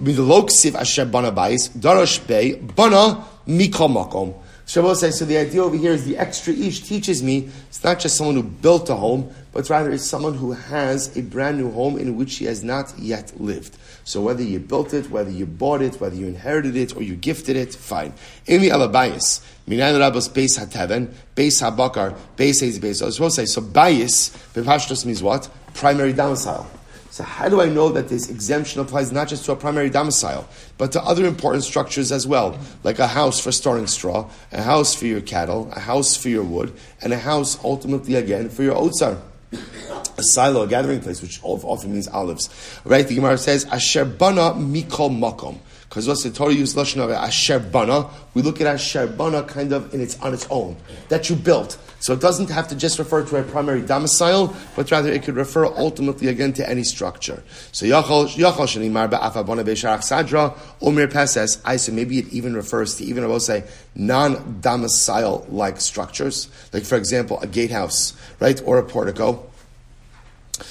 [0.02, 4.36] Miloksiv asher bana bais darash bey bana mikol makom.
[4.68, 8.00] Shabbos says, so the idea over here is the extra ish teaches me it's not
[8.00, 11.72] just someone who built a home, but rather it's someone who has a brand new
[11.72, 13.78] home in which he has not yet lived.
[14.04, 17.16] So whether you built it, whether you bought it, whether you inherited it, or you
[17.16, 18.12] gifted it, fine.
[18.46, 23.02] Emi alabayis, minan rabos beis hataven, beis habakar, beis heiz beis.
[23.02, 25.50] I was supposed say, so bayis, bepashtos means what?
[25.76, 26.70] Primary domicile.
[27.18, 30.48] So how do I know that this exemption applies not just to a primary domicile,
[30.78, 34.94] but to other important structures as well, like a house for storing straw, a house
[34.94, 38.76] for your cattle, a house for your wood, and a house ultimately again for your
[38.76, 39.20] otsar
[39.52, 42.50] a silo, a gathering place, which often means olives.
[42.86, 43.08] Right?
[43.08, 45.58] The Gemara says, Asher bana mikol makom.
[45.98, 48.08] Because what's the Torah use lashon of Asher bana?
[48.36, 50.78] We look at Asher bana kind of in its on its own
[51.10, 51.80] that you built.
[52.02, 55.36] So it doesn't have to just refer to a primary domicile, but rather it could
[55.36, 57.42] refer ultimately again to any structure.
[57.72, 61.60] So Yachal Shanimar Ba'afabana Be'sharach Sadra Omer Peses.
[61.66, 63.64] I say maybe it even refers to even I will say
[63.96, 69.50] non-domicile like structures, like for example a gatehouse, right, or a portico.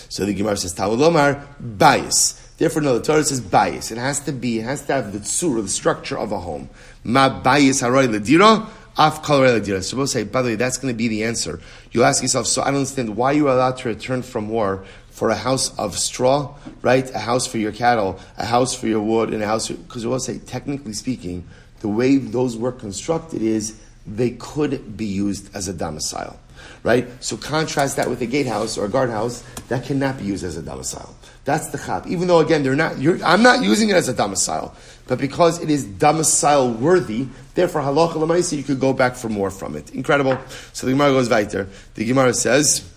[0.08, 2.45] So the Gemara says, Talmud Lomar, bayis.
[2.58, 3.92] Therefore, no, the Torah says bayis.
[3.92, 6.70] It has to be, it has to have the tsur, the structure of a home.
[7.04, 8.66] Ma bayis haroy ledira,
[8.96, 9.82] af kalorei ledira.
[9.84, 11.60] So we'll say, by the way, that's going to be the answer.
[11.92, 14.84] You'll ask yourself, so I don't understand why you are allowed to return from war
[15.10, 17.10] for a house of straw, right?
[17.14, 20.18] A house for your cattle, a house for your wood, and a house, because we'll
[20.18, 21.46] say, technically speaking,
[21.80, 26.38] the way those were constructed is they could be used as a domicile.
[26.82, 27.06] Right?
[27.22, 30.62] So contrast that with a gatehouse or a guardhouse that cannot be used as a
[30.62, 31.14] domicile.
[31.46, 32.06] That's the chap.
[32.08, 34.74] Even though again they're not, I'm not using it as a domicile,
[35.06, 39.52] but because it is domicile worthy, therefore halacha lemaisa you could go back for more
[39.52, 39.94] from it.
[39.94, 40.36] Incredible.
[40.72, 41.68] So the Gemara goes weiter.
[41.94, 42.92] The Gemara says.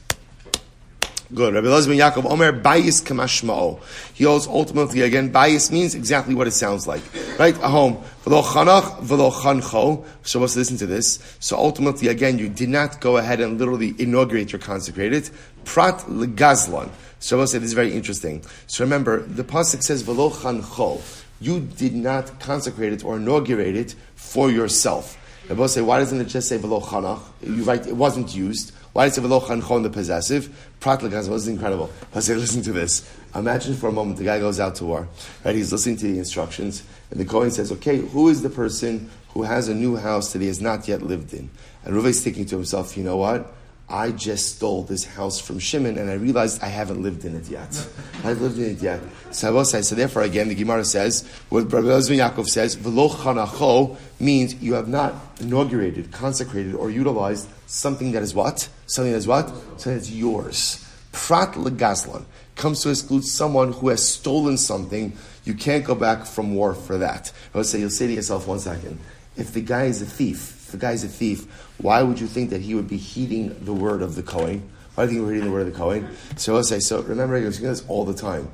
[1.32, 1.54] Good.
[1.54, 3.80] Rabbi Eliezer Yaakov Omer bayis kamashmao.
[4.16, 7.04] He holds ultimately again bayis means exactly what it sounds like,
[7.38, 7.56] right?
[7.58, 8.04] A home.
[8.26, 10.04] V'lo chanach chancho.
[10.24, 11.20] So let's listen to this.
[11.40, 15.30] So ultimately again, you did not go ahead and literally inaugurate or consecrate it.
[15.66, 16.90] Prat legazlan.
[17.20, 18.44] So I will say this is very interesting.
[18.66, 21.00] So remember, the pasuk says v'lo chancho.
[21.40, 25.16] You did not consecrate it or inaugurate it for yourself.
[25.48, 27.22] Rabbi say, why doesn't it just say v'lo chanach?
[27.44, 28.72] You write, it wasn't used.
[28.94, 30.72] Why does it v'lo chancho the possessive?
[30.80, 31.30] Prat legazlan.
[31.30, 31.92] This is incredible.
[32.14, 33.10] I say, listen to this.
[33.36, 35.08] Imagine for a moment the guy goes out to war,
[35.46, 35.56] right?
[35.56, 39.44] He's listening to the instructions, and the Kohen says, okay, who is the person who
[39.44, 41.50] has a new house that he has not yet lived in?
[41.86, 43.54] And is thinking to himself, you know what?
[43.90, 47.50] I just stole this house from Shimon and I realized I haven't lived in it
[47.50, 47.88] yet.
[48.24, 49.02] I lived in it yet.
[49.32, 53.10] So I will say, so therefore again, the Gemara says, what Rabbi Yaakov says, v'lo
[53.10, 58.70] chanacho means you have not inaugurated, consecrated, or utilized something that is what?
[58.86, 59.50] Something that is what?
[59.50, 60.86] Something that's yours.
[61.12, 62.26] Prat legazlan
[62.56, 65.14] comes to exclude someone who has stolen something.
[65.46, 67.32] You can't go back from war for that.
[67.56, 69.00] I would say, you'll say to yourself, one second,
[69.36, 71.48] if the guy is a thief, if the guy is a thief,
[71.80, 74.70] why would you think that he would be heeding the word of the Kohen?
[74.96, 76.10] Why do you think we're heeding the word of the Kohen?
[76.36, 78.52] So I'll say, so remember, you're doing this all the time.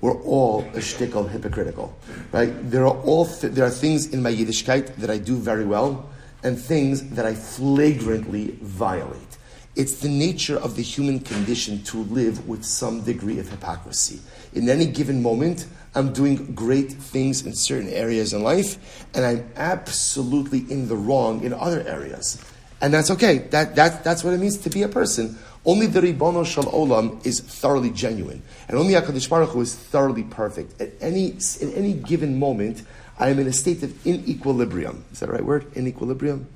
[0.00, 1.98] We're all a shtickle hypocritical,
[2.32, 2.52] right?
[2.70, 6.08] There are all th- there are things in my Yiddishkeit that I do very well,
[6.42, 9.22] and things that I flagrantly violate.
[9.74, 14.20] It's the nature of the human condition to live with some degree of hypocrisy.
[14.54, 19.50] In any given moment, I'm doing great things in certain areas in life, and I'm
[19.56, 22.42] absolutely in the wrong in other areas.
[22.80, 23.38] And that's okay.
[23.38, 25.38] That, that, that's what it means to be a person.
[25.64, 28.42] Only the Ribono Shel Olam is thoroughly genuine.
[28.68, 30.80] And only HaKadosh Baruch Hu is thoroughly perfect.
[30.80, 32.82] At any, in any given moment,
[33.18, 35.04] I am in a state of inequilibrium.
[35.12, 35.72] Is that the right word?
[35.74, 36.46] Inequilibrium?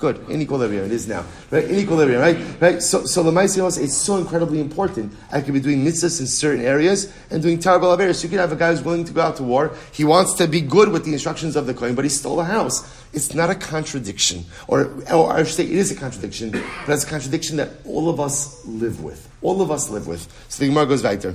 [0.00, 1.62] Good, in equilibrium it is now, right?
[1.62, 2.38] In equilibrium, right?
[2.58, 2.82] Right.
[2.82, 5.12] So, so the ma'aser is so incredibly important.
[5.30, 8.24] I could be doing mitzvahs in certain areas and doing terrible averis.
[8.24, 9.76] You could have a guy who's willing to go out to war.
[9.92, 12.44] He wants to be good with the instructions of the Kohen, but he stole a
[12.44, 12.80] house.
[13.12, 17.04] It's not a contradiction, or, or I should say, it is a contradiction, but it's
[17.04, 19.28] a contradiction that all of us live with.
[19.42, 20.26] All of us live with.
[20.48, 21.34] So the Gemara goes weiter.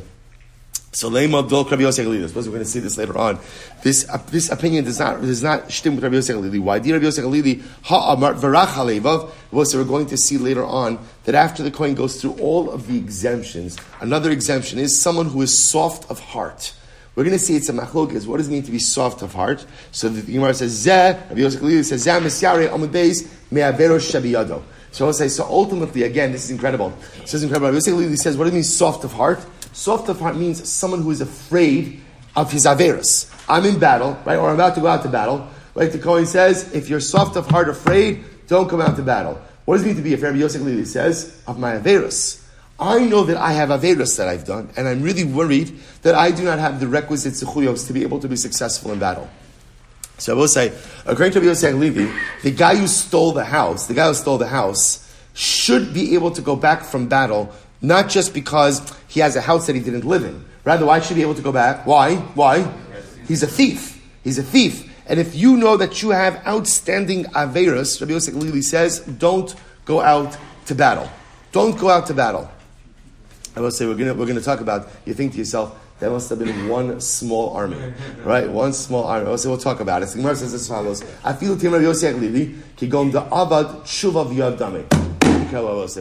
[0.95, 2.29] So Lema Rabbi Yosef.
[2.29, 3.37] Suppose we're going to see this later on.
[3.83, 6.59] This uh, this opinion does not does not shtim with Rabbi Yossi HaGlili.
[6.61, 6.79] Why?
[6.79, 9.65] Did Rabbi Yossi HaGlili ha amar varach halevav?
[9.67, 12.87] So we're going to see later on that after the Kohen goes through all of
[12.87, 16.73] the exemptions, another exemption is someone who is soft of heart.
[17.15, 18.25] We're going to see it's a machlokes.
[18.25, 19.65] What does it mean to be soft of heart?
[19.91, 21.19] So the Gemara says Zeh.
[21.27, 24.63] Rabbi Yossi HaGlili says Zeh misyare amud beis me'avero shabiyado.
[24.91, 26.93] So I'll say, so ultimately, again, this is incredible.
[27.19, 27.67] This is incredible.
[27.67, 29.45] Rabbi Yossi HaGlili says, what does it mean soft of heart?
[29.75, 31.99] Soft of heart means someone who is afraid
[32.33, 33.29] of his averus.
[33.49, 35.49] I'm in battle, right, or I'm about to go out to battle.
[35.75, 39.37] Like the Kohen says, if you're soft of heart, afraid, don't come out to battle.
[39.65, 40.35] What does it mean to be afraid?
[40.35, 42.41] Yossi HaGlili says, of my averus.
[42.79, 46.31] I know that I have averus that I've done, and I'm really worried that I
[46.31, 49.29] do not have the requisite zechuyos to be able to be successful in battle.
[50.19, 50.71] So I will say,
[51.05, 52.09] according to Yosef Levi,
[52.43, 55.01] the guy who stole the house, the guy who stole the house,
[55.33, 59.67] should be able to go back from battle not just because he has a house
[59.67, 60.43] that he didn't live in.
[60.63, 61.85] Rather, why should he be able to go back?
[61.85, 62.15] Why?
[62.35, 62.71] Why?
[63.27, 64.01] He's a thief.
[64.23, 64.91] He's a thief.
[65.07, 69.53] And if you know that you have outstanding Averas, Rabbi Yossi HaGlili says, don't
[69.85, 71.09] go out to battle.
[71.51, 72.49] Don't go out to battle.
[73.55, 76.29] I will say, we're going we're gonna talk about, you think to yourself, that must
[76.29, 77.77] have been one small army,
[78.25, 78.49] right?
[78.49, 79.27] One small army.
[79.27, 80.09] I'll say, we'll talk about it.
[80.09, 84.27] The Gemara says as follows: I feel Timur Yossi HaGlili, ki gom da avad tshuva
[84.27, 85.04] say,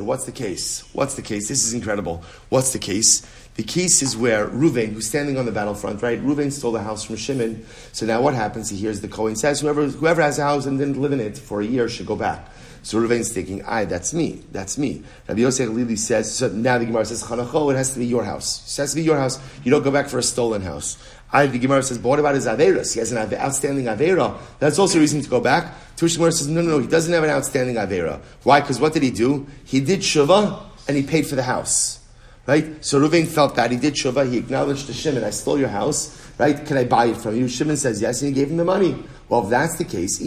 [0.04, 0.84] what's the case?
[0.92, 1.48] What's the case?
[1.48, 2.22] This is incredible.
[2.48, 3.22] What's the case?
[3.54, 6.20] The case is where Ruvain, who's standing on the battlefront, right?
[6.20, 7.64] Ruvain stole the house from Shimon.
[7.92, 8.68] So now what happens?
[8.68, 11.38] He hears the Kohen says, whoever, whoever has a house and didn't live in it
[11.38, 12.48] for a year should go back.
[12.82, 14.42] So Ruvain's thinking, aye, that's me.
[14.52, 15.04] That's me.
[15.28, 18.24] Rabbi Yossi HaGlili says, so now the Gemara says, Chanacho, it has to be your
[18.24, 18.76] house.
[18.76, 19.40] It has to be your house.
[19.62, 20.98] You don't go back for a stolen house.
[21.32, 22.92] I, the Gemara says, but what about his Averas?
[22.92, 24.38] He has an outstanding Avera.
[24.58, 25.72] That's also a reason to go back.
[25.96, 28.20] Tush Gemara says, no, no, no, he doesn't have an outstanding Avera.
[28.42, 28.60] Why?
[28.60, 29.46] Because what did he do?
[29.64, 32.03] He did Shiva and he paid for the house.
[32.46, 32.84] Right?
[32.84, 33.70] So Ruvain felt that.
[33.70, 34.30] He did Shuvah.
[34.30, 36.20] He acknowledged to Shimon, I stole your house.
[36.38, 36.64] Right?
[36.66, 37.48] Can I buy it from you?
[37.48, 39.02] Shimon says yes, and he gave him the money.
[39.28, 40.20] Well, if that's the case,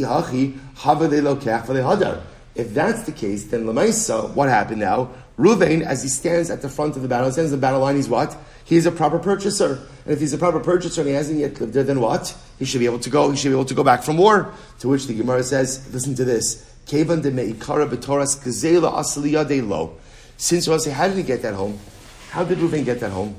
[2.56, 5.12] if that's the case, then Lamaisa, what happened now?
[5.38, 7.96] Ruvain, as he stands at the front of the battle, stands in the battle line,
[7.96, 8.36] he's what?
[8.66, 9.80] He's a proper purchaser.
[10.04, 12.36] And if he's a proper purchaser and he hasn't yet lived there, then what?
[12.58, 14.52] He should be able to go, he should be able to go back from war.
[14.80, 16.66] To which the Gemara says, listen to this.
[20.40, 21.80] Since say, how did he get that home?
[22.38, 23.36] How did Ruvain get that home?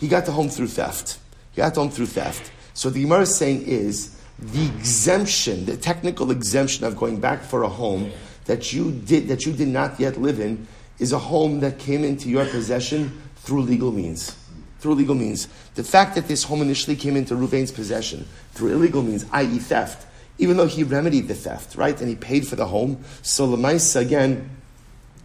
[0.00, 1.20] He got the home through theft.
[1.52, 2.50] He got the home through theft.
[2.74, 7.62] So the Gemara is saying is the exemption, the technical exemption of going back for
[7.62, 8.10] a home
[8.46, 10.66] that you did that you did not yet live in
[10.98, 14.36] is a home that came into your possession through legal means.
[14.80, 15.46] Through legal means.
[15.76, 20.08] The fact that this home initially came into Ruvain's possession through illegal means, i.e., theft,
[20.38, 24.00] even though he remedied the theft, right, and he paid for the home, so Lamaisa,
[24.00, 24.50] again,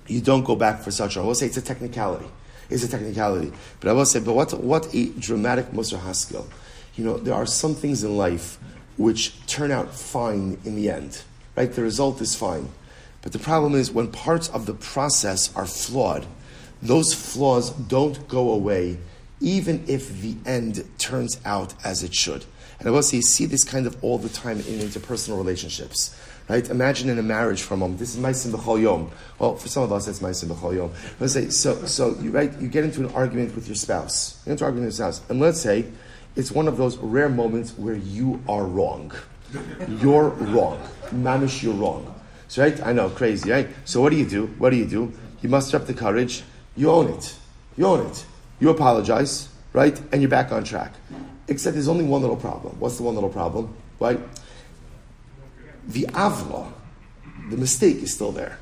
[0.05, 1.25] you don't go back for such a home.
[1.25, 2.27] We'll say it's a technicality.
[2.69, 3.51] It's a technicality.
[3.79, 6.45] But I will say, but what, what a dramatic Musar Haskel.
[6.95, 8.57] You know, there are some things in life
[8.97, 11.21] which turn out fine in the end,
[11.55, 11.71] right?
[11.71, 12.69] The result is fine.
[13.21, 16.25] But the problem is when parts of the process are flawed,
[16.81, 18.97] those flaws don't go away
[19.41, 22.45] even if the end turns out as it should.
[22.79, 26.15] And I will say, you see this kind of all the time in interpersonal relationships.
[26.47, 26.69] Right?
[26.69, 27.97] Imagine in a marriage a moment.
[27.97, 29.09] This is Maisim B'chol Yom.
[29.39, 30.91] Well, for some of us, it's Maisim B'chol Yom.
[31.19, 34.39] Let's say, so, so you, right, you get into an argument with your spouse.
[34.41, 35.29] You get into an argument with your spouse.
[35.29, 35.85] And let's say
[36.35, 39.11] it's one of those rare moments where you are wrong.
[39.87, 40.79] You're wrong.
[41.09, 42.13] Mamish, you're wrong.
[42.47, 42.79] So, right?
[42.85, 43.67] I know, crazy, right?
[43.85, 44.47] So what do you do?
[44.59, 45.13] What do you do?
[45.41, 46.43] You muster up the courage.
[46.75, 47.35] You own it.
[47.75, 48.25] You own it.
[48.59, 49.99] You apologize, right?
[50.11, 50.93] And you're back on track.
[51.47, 52.75] Except there's only one little problem.
[52.79, 53.75] What's the one little problem?
[53.99, 54.19] Right?
[55.87, 56.71] The avla,
[57.49, 58.59] the mistake is still there.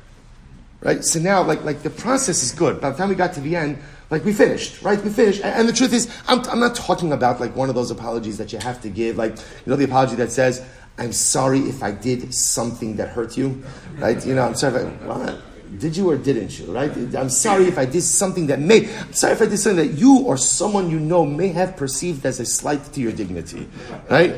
[0.80, 1.02] Right?
[1.02, 2.80] So now, like, like the process is good.
[2.80, 3.78] By the time we got to the end,
[4.10, 5.02] like we finished, right?
[5.02, 5.42] We finished.
[5.42, 8.36] And, and the truth is, I'm, I'm not talking about like one of those apologies
[8.38, 10.64] that you have to give, like, you know, the apology that says,
[10.98, 13.64] I'm sorry if I did something that hurt you,
[13.96, 14.24] right?
[14.24, 14.82] You know, I'm sorry.
[14.82, 15.42] If I, well,
[15.78, 16.90] did you or didn't you, right?
[17.16, 19.98] I'm sorry if I did something that may, I'm sorry if I did something that
[19.98, 23.66] you or someone you know may have perceived as a slight to your dignity,
[24.08, 24.34] right?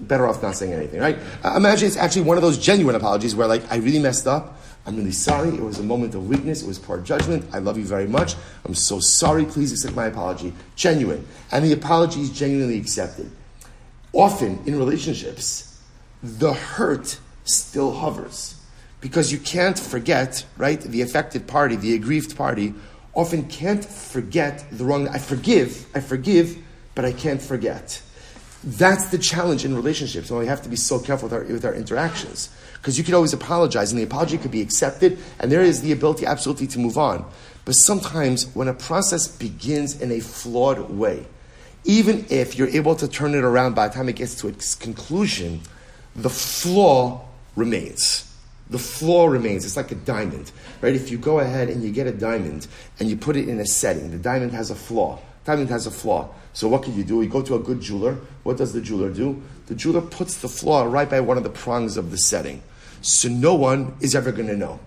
[0.00, 1.18] Better off not saying anything, right?
[1.44, 4.58] Uh, imagine it's actually one of those genuine apologies where, like, I really messed up.
[4.86, 5.50] I'm really sorry.
[5.50, 6.62] It was a moment of weakness.
[6.62, 7.44] It was poor judgment.
[7.52, 8.34] I love you very much.
[8.64, 9.44] I'm so sorry.
[9.44, 10.54] Please accept my apology.
[10.74, 11.26] Genuine.
[11.52, 13.30] And the apology is genuinely accepted.
[14.12, 15.78] Often in relationships,
[16.22, 18.56] the hurt still hovers.
[19.00, 20.80] Because you can't forget, right?
[20.80, 22.74] The affected party, the aggrieved party,
[23.14, 25.08] often can't forget the wrong.
[25.08, 26.58] I forgive, I forgive,
[26.94, 28.02] but I can't forget.
[28.62, 31.64] That's the challenge in relationships, and we have to be so careful with our, with
[31.64, 32.50] our interactions.
[32.74, 35.92] Because you could always apologize, and the apology could be accepted, and there is the
[35.92, 37.24] ability absolutely to move on.
[37.64, 41.26] But sometimes when a process begins in a flawed way,
[41.84, 44.74] even if you're able to turn it around by the time it gets to its
[44.74, 45.62] conclusion,
[46.14, 47.24] the flaw
[47.56, 48.26] remains.
[48.68, 49.64] The flaw remains.
[49.64, 50.52] It's like a diamond,
[50.82, 50.94] right?
[50.94, 52.66] If you go ahead and you get a diamond
[52.98, 55.18] and you put it in a setting, the diamond has a flaw.
[55.44, 56.28] Diamond has a flaw.
[56.52, 57.22] So what can you do?
[57.22, 58.18] You go to a good jeweler.
[58.42, 59.40] What does the jeweler do?
[59.66, 62.62] The jeweler puts the flaw right by one of the prongs of the setting.
[63.02, 64.80] So no one is ever going to know.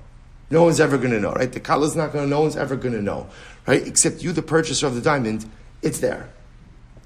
[0.50, 1.52] No one's ever going to know, right?
[1.52, 2.38] The is not going to, know.
[2.38, 3.28] no one's ever going to know,
[3.66, 3.86] right?
[3.88, 5.50] Except you, the purchaser of the diamond,
[5.82, 6.30] it's there.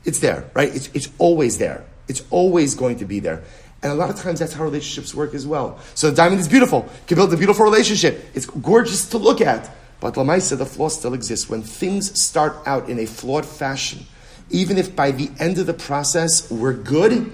[0.03, 0.73] It's there, right?
[0.75, 1.85] It's, it's always there.
[2.07, 3.43] It's always going to be there.
[3.83, 5.79] And a lot of times that's how relationships work as well.
[5.93, 6.79] So the diamond is beautiful.
[6.81, 8.25] You can build a beautiful relationship.
[8.33, 9.69] It's gorgeous to look at.
[9.99, 11.49] But Lamaisa, the flaw still exists.
[11.49, 14.05] When things start out in a flawed fashion,
[14.49, 17.33] even if by the end of the process we're good,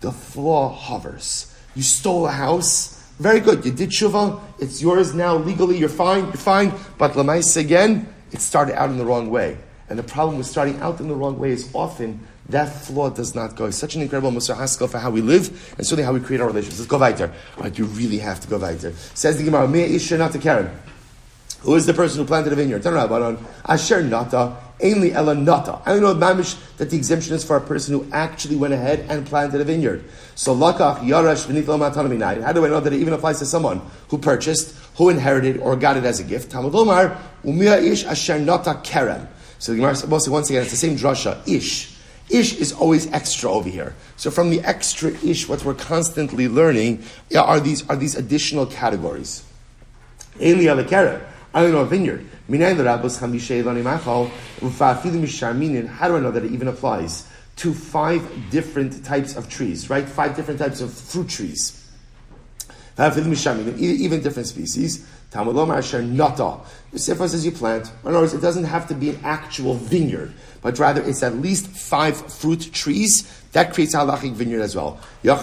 [0.00, 1.54] the flaw hovers.
[1.74, 3.64] You stole a house, very good.
[3.64, 6.72] You did tshuva, it's yours now legally, you're fine, you're fine.
[6.98, 9.56] But Lamaisa again, it started out in the wrong way.
[9.88, 13.34] And the problem with starting out in the wrong way is often that flaw does
[13.34, 13.66] not go.
[13.66, 16.40] It's such an incredible Musar Haskel for how we live and certainly how we create
[16.40, 16.80] our relationships.
[16.80, 17.32] Let's go weiter.
[17.56, 18.92] Right, you really have to go weiter.
[19.14, 20.70] Says the Gemara, Mea Isha Nata Kerem.
[21.60, 22.82] Who is the person who planted a vineyard?
[22.82, 25.80] Turn around, Asher Nata, Ainly Ella Nata.
[25.86, 29.24] I know mamish that the exemption is for a person who actually went ahead and
[29.26, 30.04] planted a vineyard.
[30.34, 34.18] So Lakach Yarash V'nit How do I know that it even applies to someone who
[34.18, 36.50] purchased, who inherited, or got it as a gift?
[36.50, 39.26] Talmud Omar, Umia Ish Asher Nata Kerem.
[39.58, 41.46] So the Gemara once again, it's the same drasha.
[41.46, 41.92] Ish
[42.32, 43.94] Ish is always extra over here.
[44.16, 47.04] So from the extra ish, what we're constantly learning
[47.36, 49.44] are these, are these additional categories.
[50.40, 51.22] Eli alekera,
[51.52, 52.26] I don't know a vineyard.
[52.48, 52.62] How do
[56.16, 57.26] I know that it even applies
[57.56, 60.08] to five different types of trees, right?
[60.08, 61.78] Five different types of fruit trees.
[62.98, 65.06] Even different species.
[65.30, 66.58] Talmud Lomar Asher Nata.
[66.92, 67.90] The Sefer says you plant.
[68.02, 71.36] In other words, it doesn't have to be an actual vineyard, but rather it's at
[71.36, 73.24] least five fruit trees.
[73.52, 75.00] That creates a halachic vineyard as well.
[75.22, 75.34] So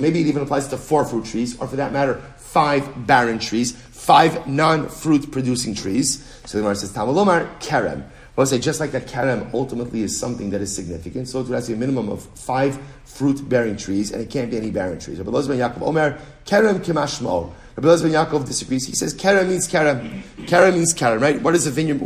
[0.00, 3.76] maybe it even applies to four fruit trees, or for that matter, five barren trees,
[4.04, 6.22] five non-fruit producing trees.
[6.44, 8.04] So the Gemara says, Talmud Lomar, Kerem.
[8.36, 11.66] I'll say just like that kerem ultimately is something that is significant, so it has
[11.66, 15.18] to be a minimum of five fruit-bearing trees, and it can't be any barren trees.
[15.18, 17.52] Rabbi Eliezer ben Yaakov Omer, kerem kimashmo.
[17.76, 18.86] Rabbi Eliezer ben Yaakov disagrees.
[18.86, 20.22] He says kerem means kerem.
[20.48, 21.40] Kerem means kerem, right?
[21.40, 22.00] What is a vineyard?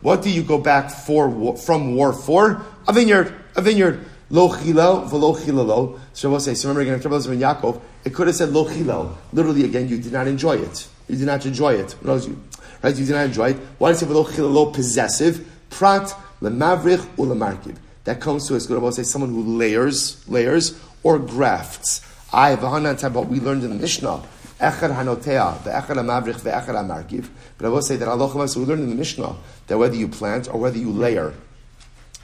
[0.00, 2.62] What do you go back for from war for?
[2.86, 3.34] A vineyard.
[3.56, 4.06] A vineyard.
[4.30, 5.98] Lo chilel chilelo.
[6.12, 8.66] So we'll say, so remember again, Rabbi Eliezer ben Yaakov, it could have said lo
[8.66, 9.16] chilel.
[9.32, 10.88] Literally, again, you did not enjoy it.
[11.08, 11.94] You did not enjoy it.
[12.04, 12.40] You,
[12.82, 12.96] Right?
[12.96, 13.56] You did not enjoy it.
[13.78, 15.46] Why does it v'lo chilelo possessive?
[15.70, 17.76] Prat lemavrich ulemarkib.
[18.04, 22.02] That comes to us, good say someone who layers, layers, or grafts.
[22.32, 24.22] I v'hanan what we learned in the Mishnah.
[24.60, 27.28] Echad hanotea, the echad hamavrich, the echad hamarkiv.
[27.58, 29.36] But I will say that Allah so we learned in the Mishnah
[29.66, 31.34] that whether you plant or whether you layer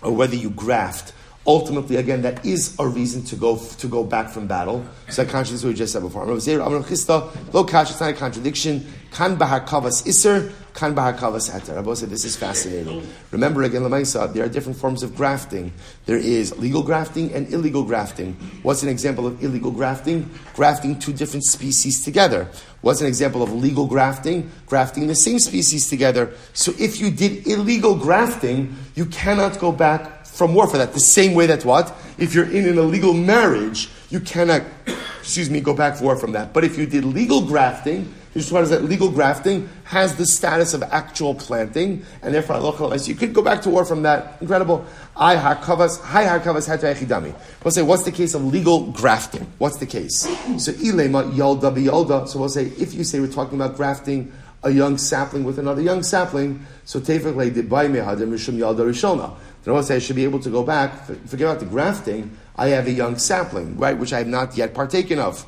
[0.03, 1.13] or whether you graft,
[1.47, 4.85] ultimately, again, that is a reason to go to go back from battle.
[5.09, 6.25] So that contradicts what we just said before.
[6.27, 8.87] Lo kash, it's not a contradiction.
[9.11, 11.77] Kan bahar kavas iser, kan bahar kavas heter.
[11.77, 13.07] Rabbi said this is fascinating.
[13.31, 15.71] Remember again, Lamaisa, there are different forms of grafting.
[16.07, 18.35] There is legal grafting and illegal grafting.
[18.63, 20.31] What's an example of illegal grafting?
[20.55, 22.49] Grafting two different species together.
[22.81, 24.51] What's an example of legal grafting?
[24.65, 26.33] Grafting the same species together.
[26.55, 30.93] So if you did illegal grafting, you cannot go back from war for that.
[30.93, 31.95] The same way that what?
[32.19, 34.63] If you're in an illegal marriage, you cannot,
[35.21, 36.53] excuse me, go back for war from that.
[36.53, 40.83] But if you did legal grafting, you just that legal grafting has the status of
[40.85, 44.41] actual planting, and therefore Allah you could go back to war from that.
[44.41, 44.87] Incredible.
[45.15, 47.35] I hakavas, hi hakavas hatayachidami.
[47.63, 49.47] We'll say, what's the case of legal grafting?
[49.59, 50.21] What's the case?
[50.57, 52.27] So ilema yalda yalda.
[52.27, 55.83] So we'll say, if you say we're talking about grafting a young sapling with another
[55.83, 59.35] young sapling, so tefach did by mehadim mishum yalda rishona.
[59.65, 62.69] Then I say I should be able to go back, forget about the grafting, I
[62.69, 65.47] have a young sapling, right, which I have not yet partaken of.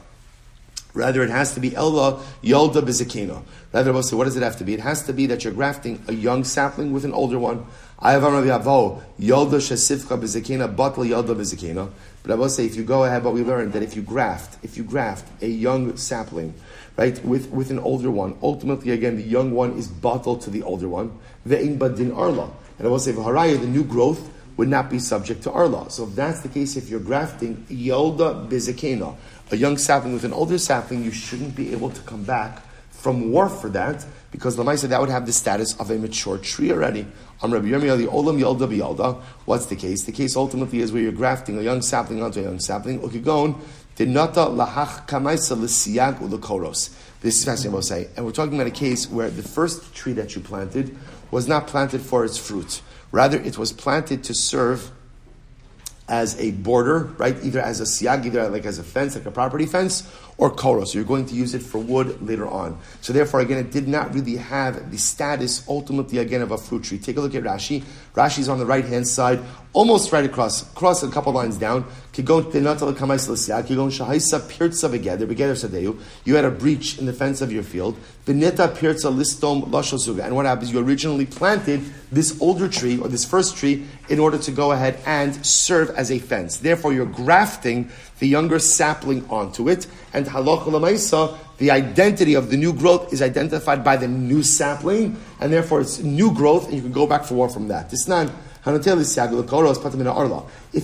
[0.94, 3.42] Rather, it has to be Ella Yolda Bizakina.
[3.72, 4.74] Rather, we'll say, what does it have to be?
[4.74, 7.66] It has to be that you're grafting a young sapling with an older one.
[7.98, 11.90] I have Rabbi Avo, Yolda Shasifka Bizakina, Batla Yolda Bizakina.
[12.22, 14.62] But I will say, if you go ahead, what we learned, that if you graft,
[14.62, 16.54] if you graft a young sapling,
[16.96, 20.62] right, with, with an older one, ultimately, again, the young one is bottled to the
[20.62, 21.18] older one.
[21.46, 22.50] Ve'in Badin Arla.
[22.78, 25.90] And I will say, V'haraya, the new growth would not be subject to arla.
[25.90, 29.16] So if that's the case, if you're grafting Yolda Bizakena,
[29.50, 33.30] a young sapling with an older sapling, you shouldn't be able to come back from
[33.30, 36.72] war for that, because the said that would have the status of a mature tree
[36.72, 37.06] already.
[37.42, 39.20] Am Rabbi Yirmiyah, the Olam Yolda Biyolda.
[39.44, 40.04] What's the case?
[40.04, 43.00] The case ultimately is where you're grafting a young sapling onto a young sapling.
[43.00, 43.60] Ukigon,
[43.96, 46.90] Dinata lahach kamaisa l'siyag u'lekoros.
[47.20, 48.08] This is fascinating, I will say.
[48.16, 50.96] And we're talking about a case where the first tree that you planted
[51.34, 52.80] was not planted for its fruit.
[53.10, 54.92] Rather, it was planted to serve
[56.08, 57.36] as a border, right?
[57.42, 60.84] Either as a siag, either like as a fence, like a property fence, or koro.
[60.84, 62.78] So you're going to use it for wood later on.
[63.00, 66.84] So therefore, again, it did not really have the status ultimately again of a fruit
[66.84, 66.98] tree.
[66.98, 67.84] Take a look at Rashi.
[68.14, 69.40] Rashi's on the right hand side,
[69.72, 71.84] almost right across, across a couple lines down.
[72.16, 72.24] You
[76.36, 77.96] had a breach in the fence of your field.
[78.26, 78.42] And
[80.36, 80.72] what happens?
[80.72, 81.80] You originally planted
[82.12, 86.12] this older tree or this first tree in order to go ahead and serve as
[86.12, 86.58] a fence.
[86.58, 92.56] Therefore, you're grafting the younger sapling onto it, and halacha lemaisa, the identity of the
[92.56, 96.82] new growth is identified by the new sapling, and therefore it's new growth, and you
[96.82, 97.90] can go back for war from that.
[97.90, 98.30] This not
[98.66, 98.86] if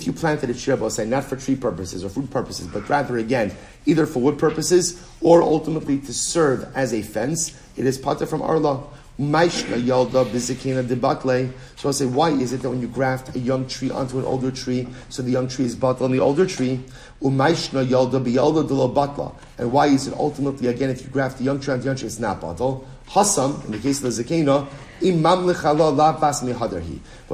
[0.07, 3.57] you planted it, say not for tree purposes or food purposes, but rather again,
[3.87, 8.43] either for wood purposes or ultimately to serve as a fence, it is patur from
[8.43, 8.83] arla.
[9.21, 11.53] Maishna yalda bizikina debatle.
[11.77, 14.25] So I'll say, why is it that when you graft a young tree onto an
[14.25, 16.81] older tree, so the young tree is batla on the older tree?
[17.21, 19.35] Umaishna yalda biyalda de batla.
[19.59, 21.97] And why is it ultimately, again, if you graft a young tree onto a young
[21.97, 22.83] tree, it's not batla?
[23.11, 24.67] Hasam, in the case of the zakena,
[25.03, 25.45] imam.
[25.45, 25.55] We'll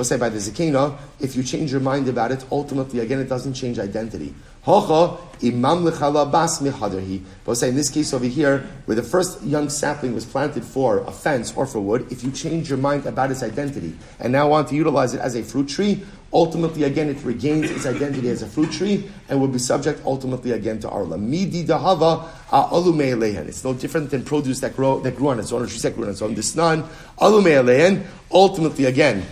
[0.05, 3.55] say by the zakena, if you change your mind about it, ultimately, again, it doesn't
[3.55, 4.35] change identity.
[4.67, 7.23] Hocha imam lechala bas mihadarhi.
[7.45, 10.99] But say in this case over here, where the first young sapling was planted for
[11.05, 14.49] a fence or for wood, if you change your mind about its identity and now
[14.49, 16.03] want to utilize it as a fruit tree,
[16.33, 20.51] ultimately again it regains its identity as a fruit tree and will be subject ultimately
[20.51, 21.17] again to arla.
[21.17, 23.47] Midi dahava alume lehen.
[23.47, 25.95] It's no different than produce that grow that grew on its own or trees that
[25.95, 26.35] grew on its own.
[26.35, 26.83] This non
[27.21, 28.05] alume lehen.
[28.33, 29.25] Ultimately again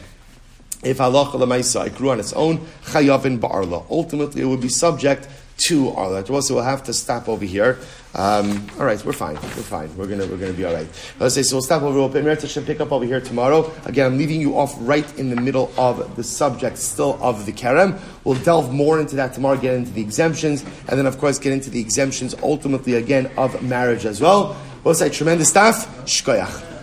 [0.85, 3.85] if halacha lemaisa it grew on its own, chayavin ba'arla.
[3.91, 6.41] Ultimately, it would be subject to letter.
[6.43, 7.79] So we'll have to stop over here.
[8.15, 9.35] Um, all right, we're fine.
[9.35, 9.97] We're fine.
[9.97, 10.87] We're gonna we're gonna be all right.
[11.19, 11.57] Let's say so.
[11.57, 11.99] We'll stop over.
[11.99, 13.73] We'll pick up over here tomorrow.
[13.85, 17.53] Again, I'm leaving you off right in the middle of the subject, still of the
[17.53, 18.01] kerem.
[18.25, 19.57] We'll delve more into that tomorrow.
[19.57, 23.61] Get into the exemptions, and then of course get into the exemptions ultimately again of
[23.63, 24.57] marriage as well.
[24.85, 26.05] We'll say tremendous stuff.
[26.05, 26.74] Shkoyach.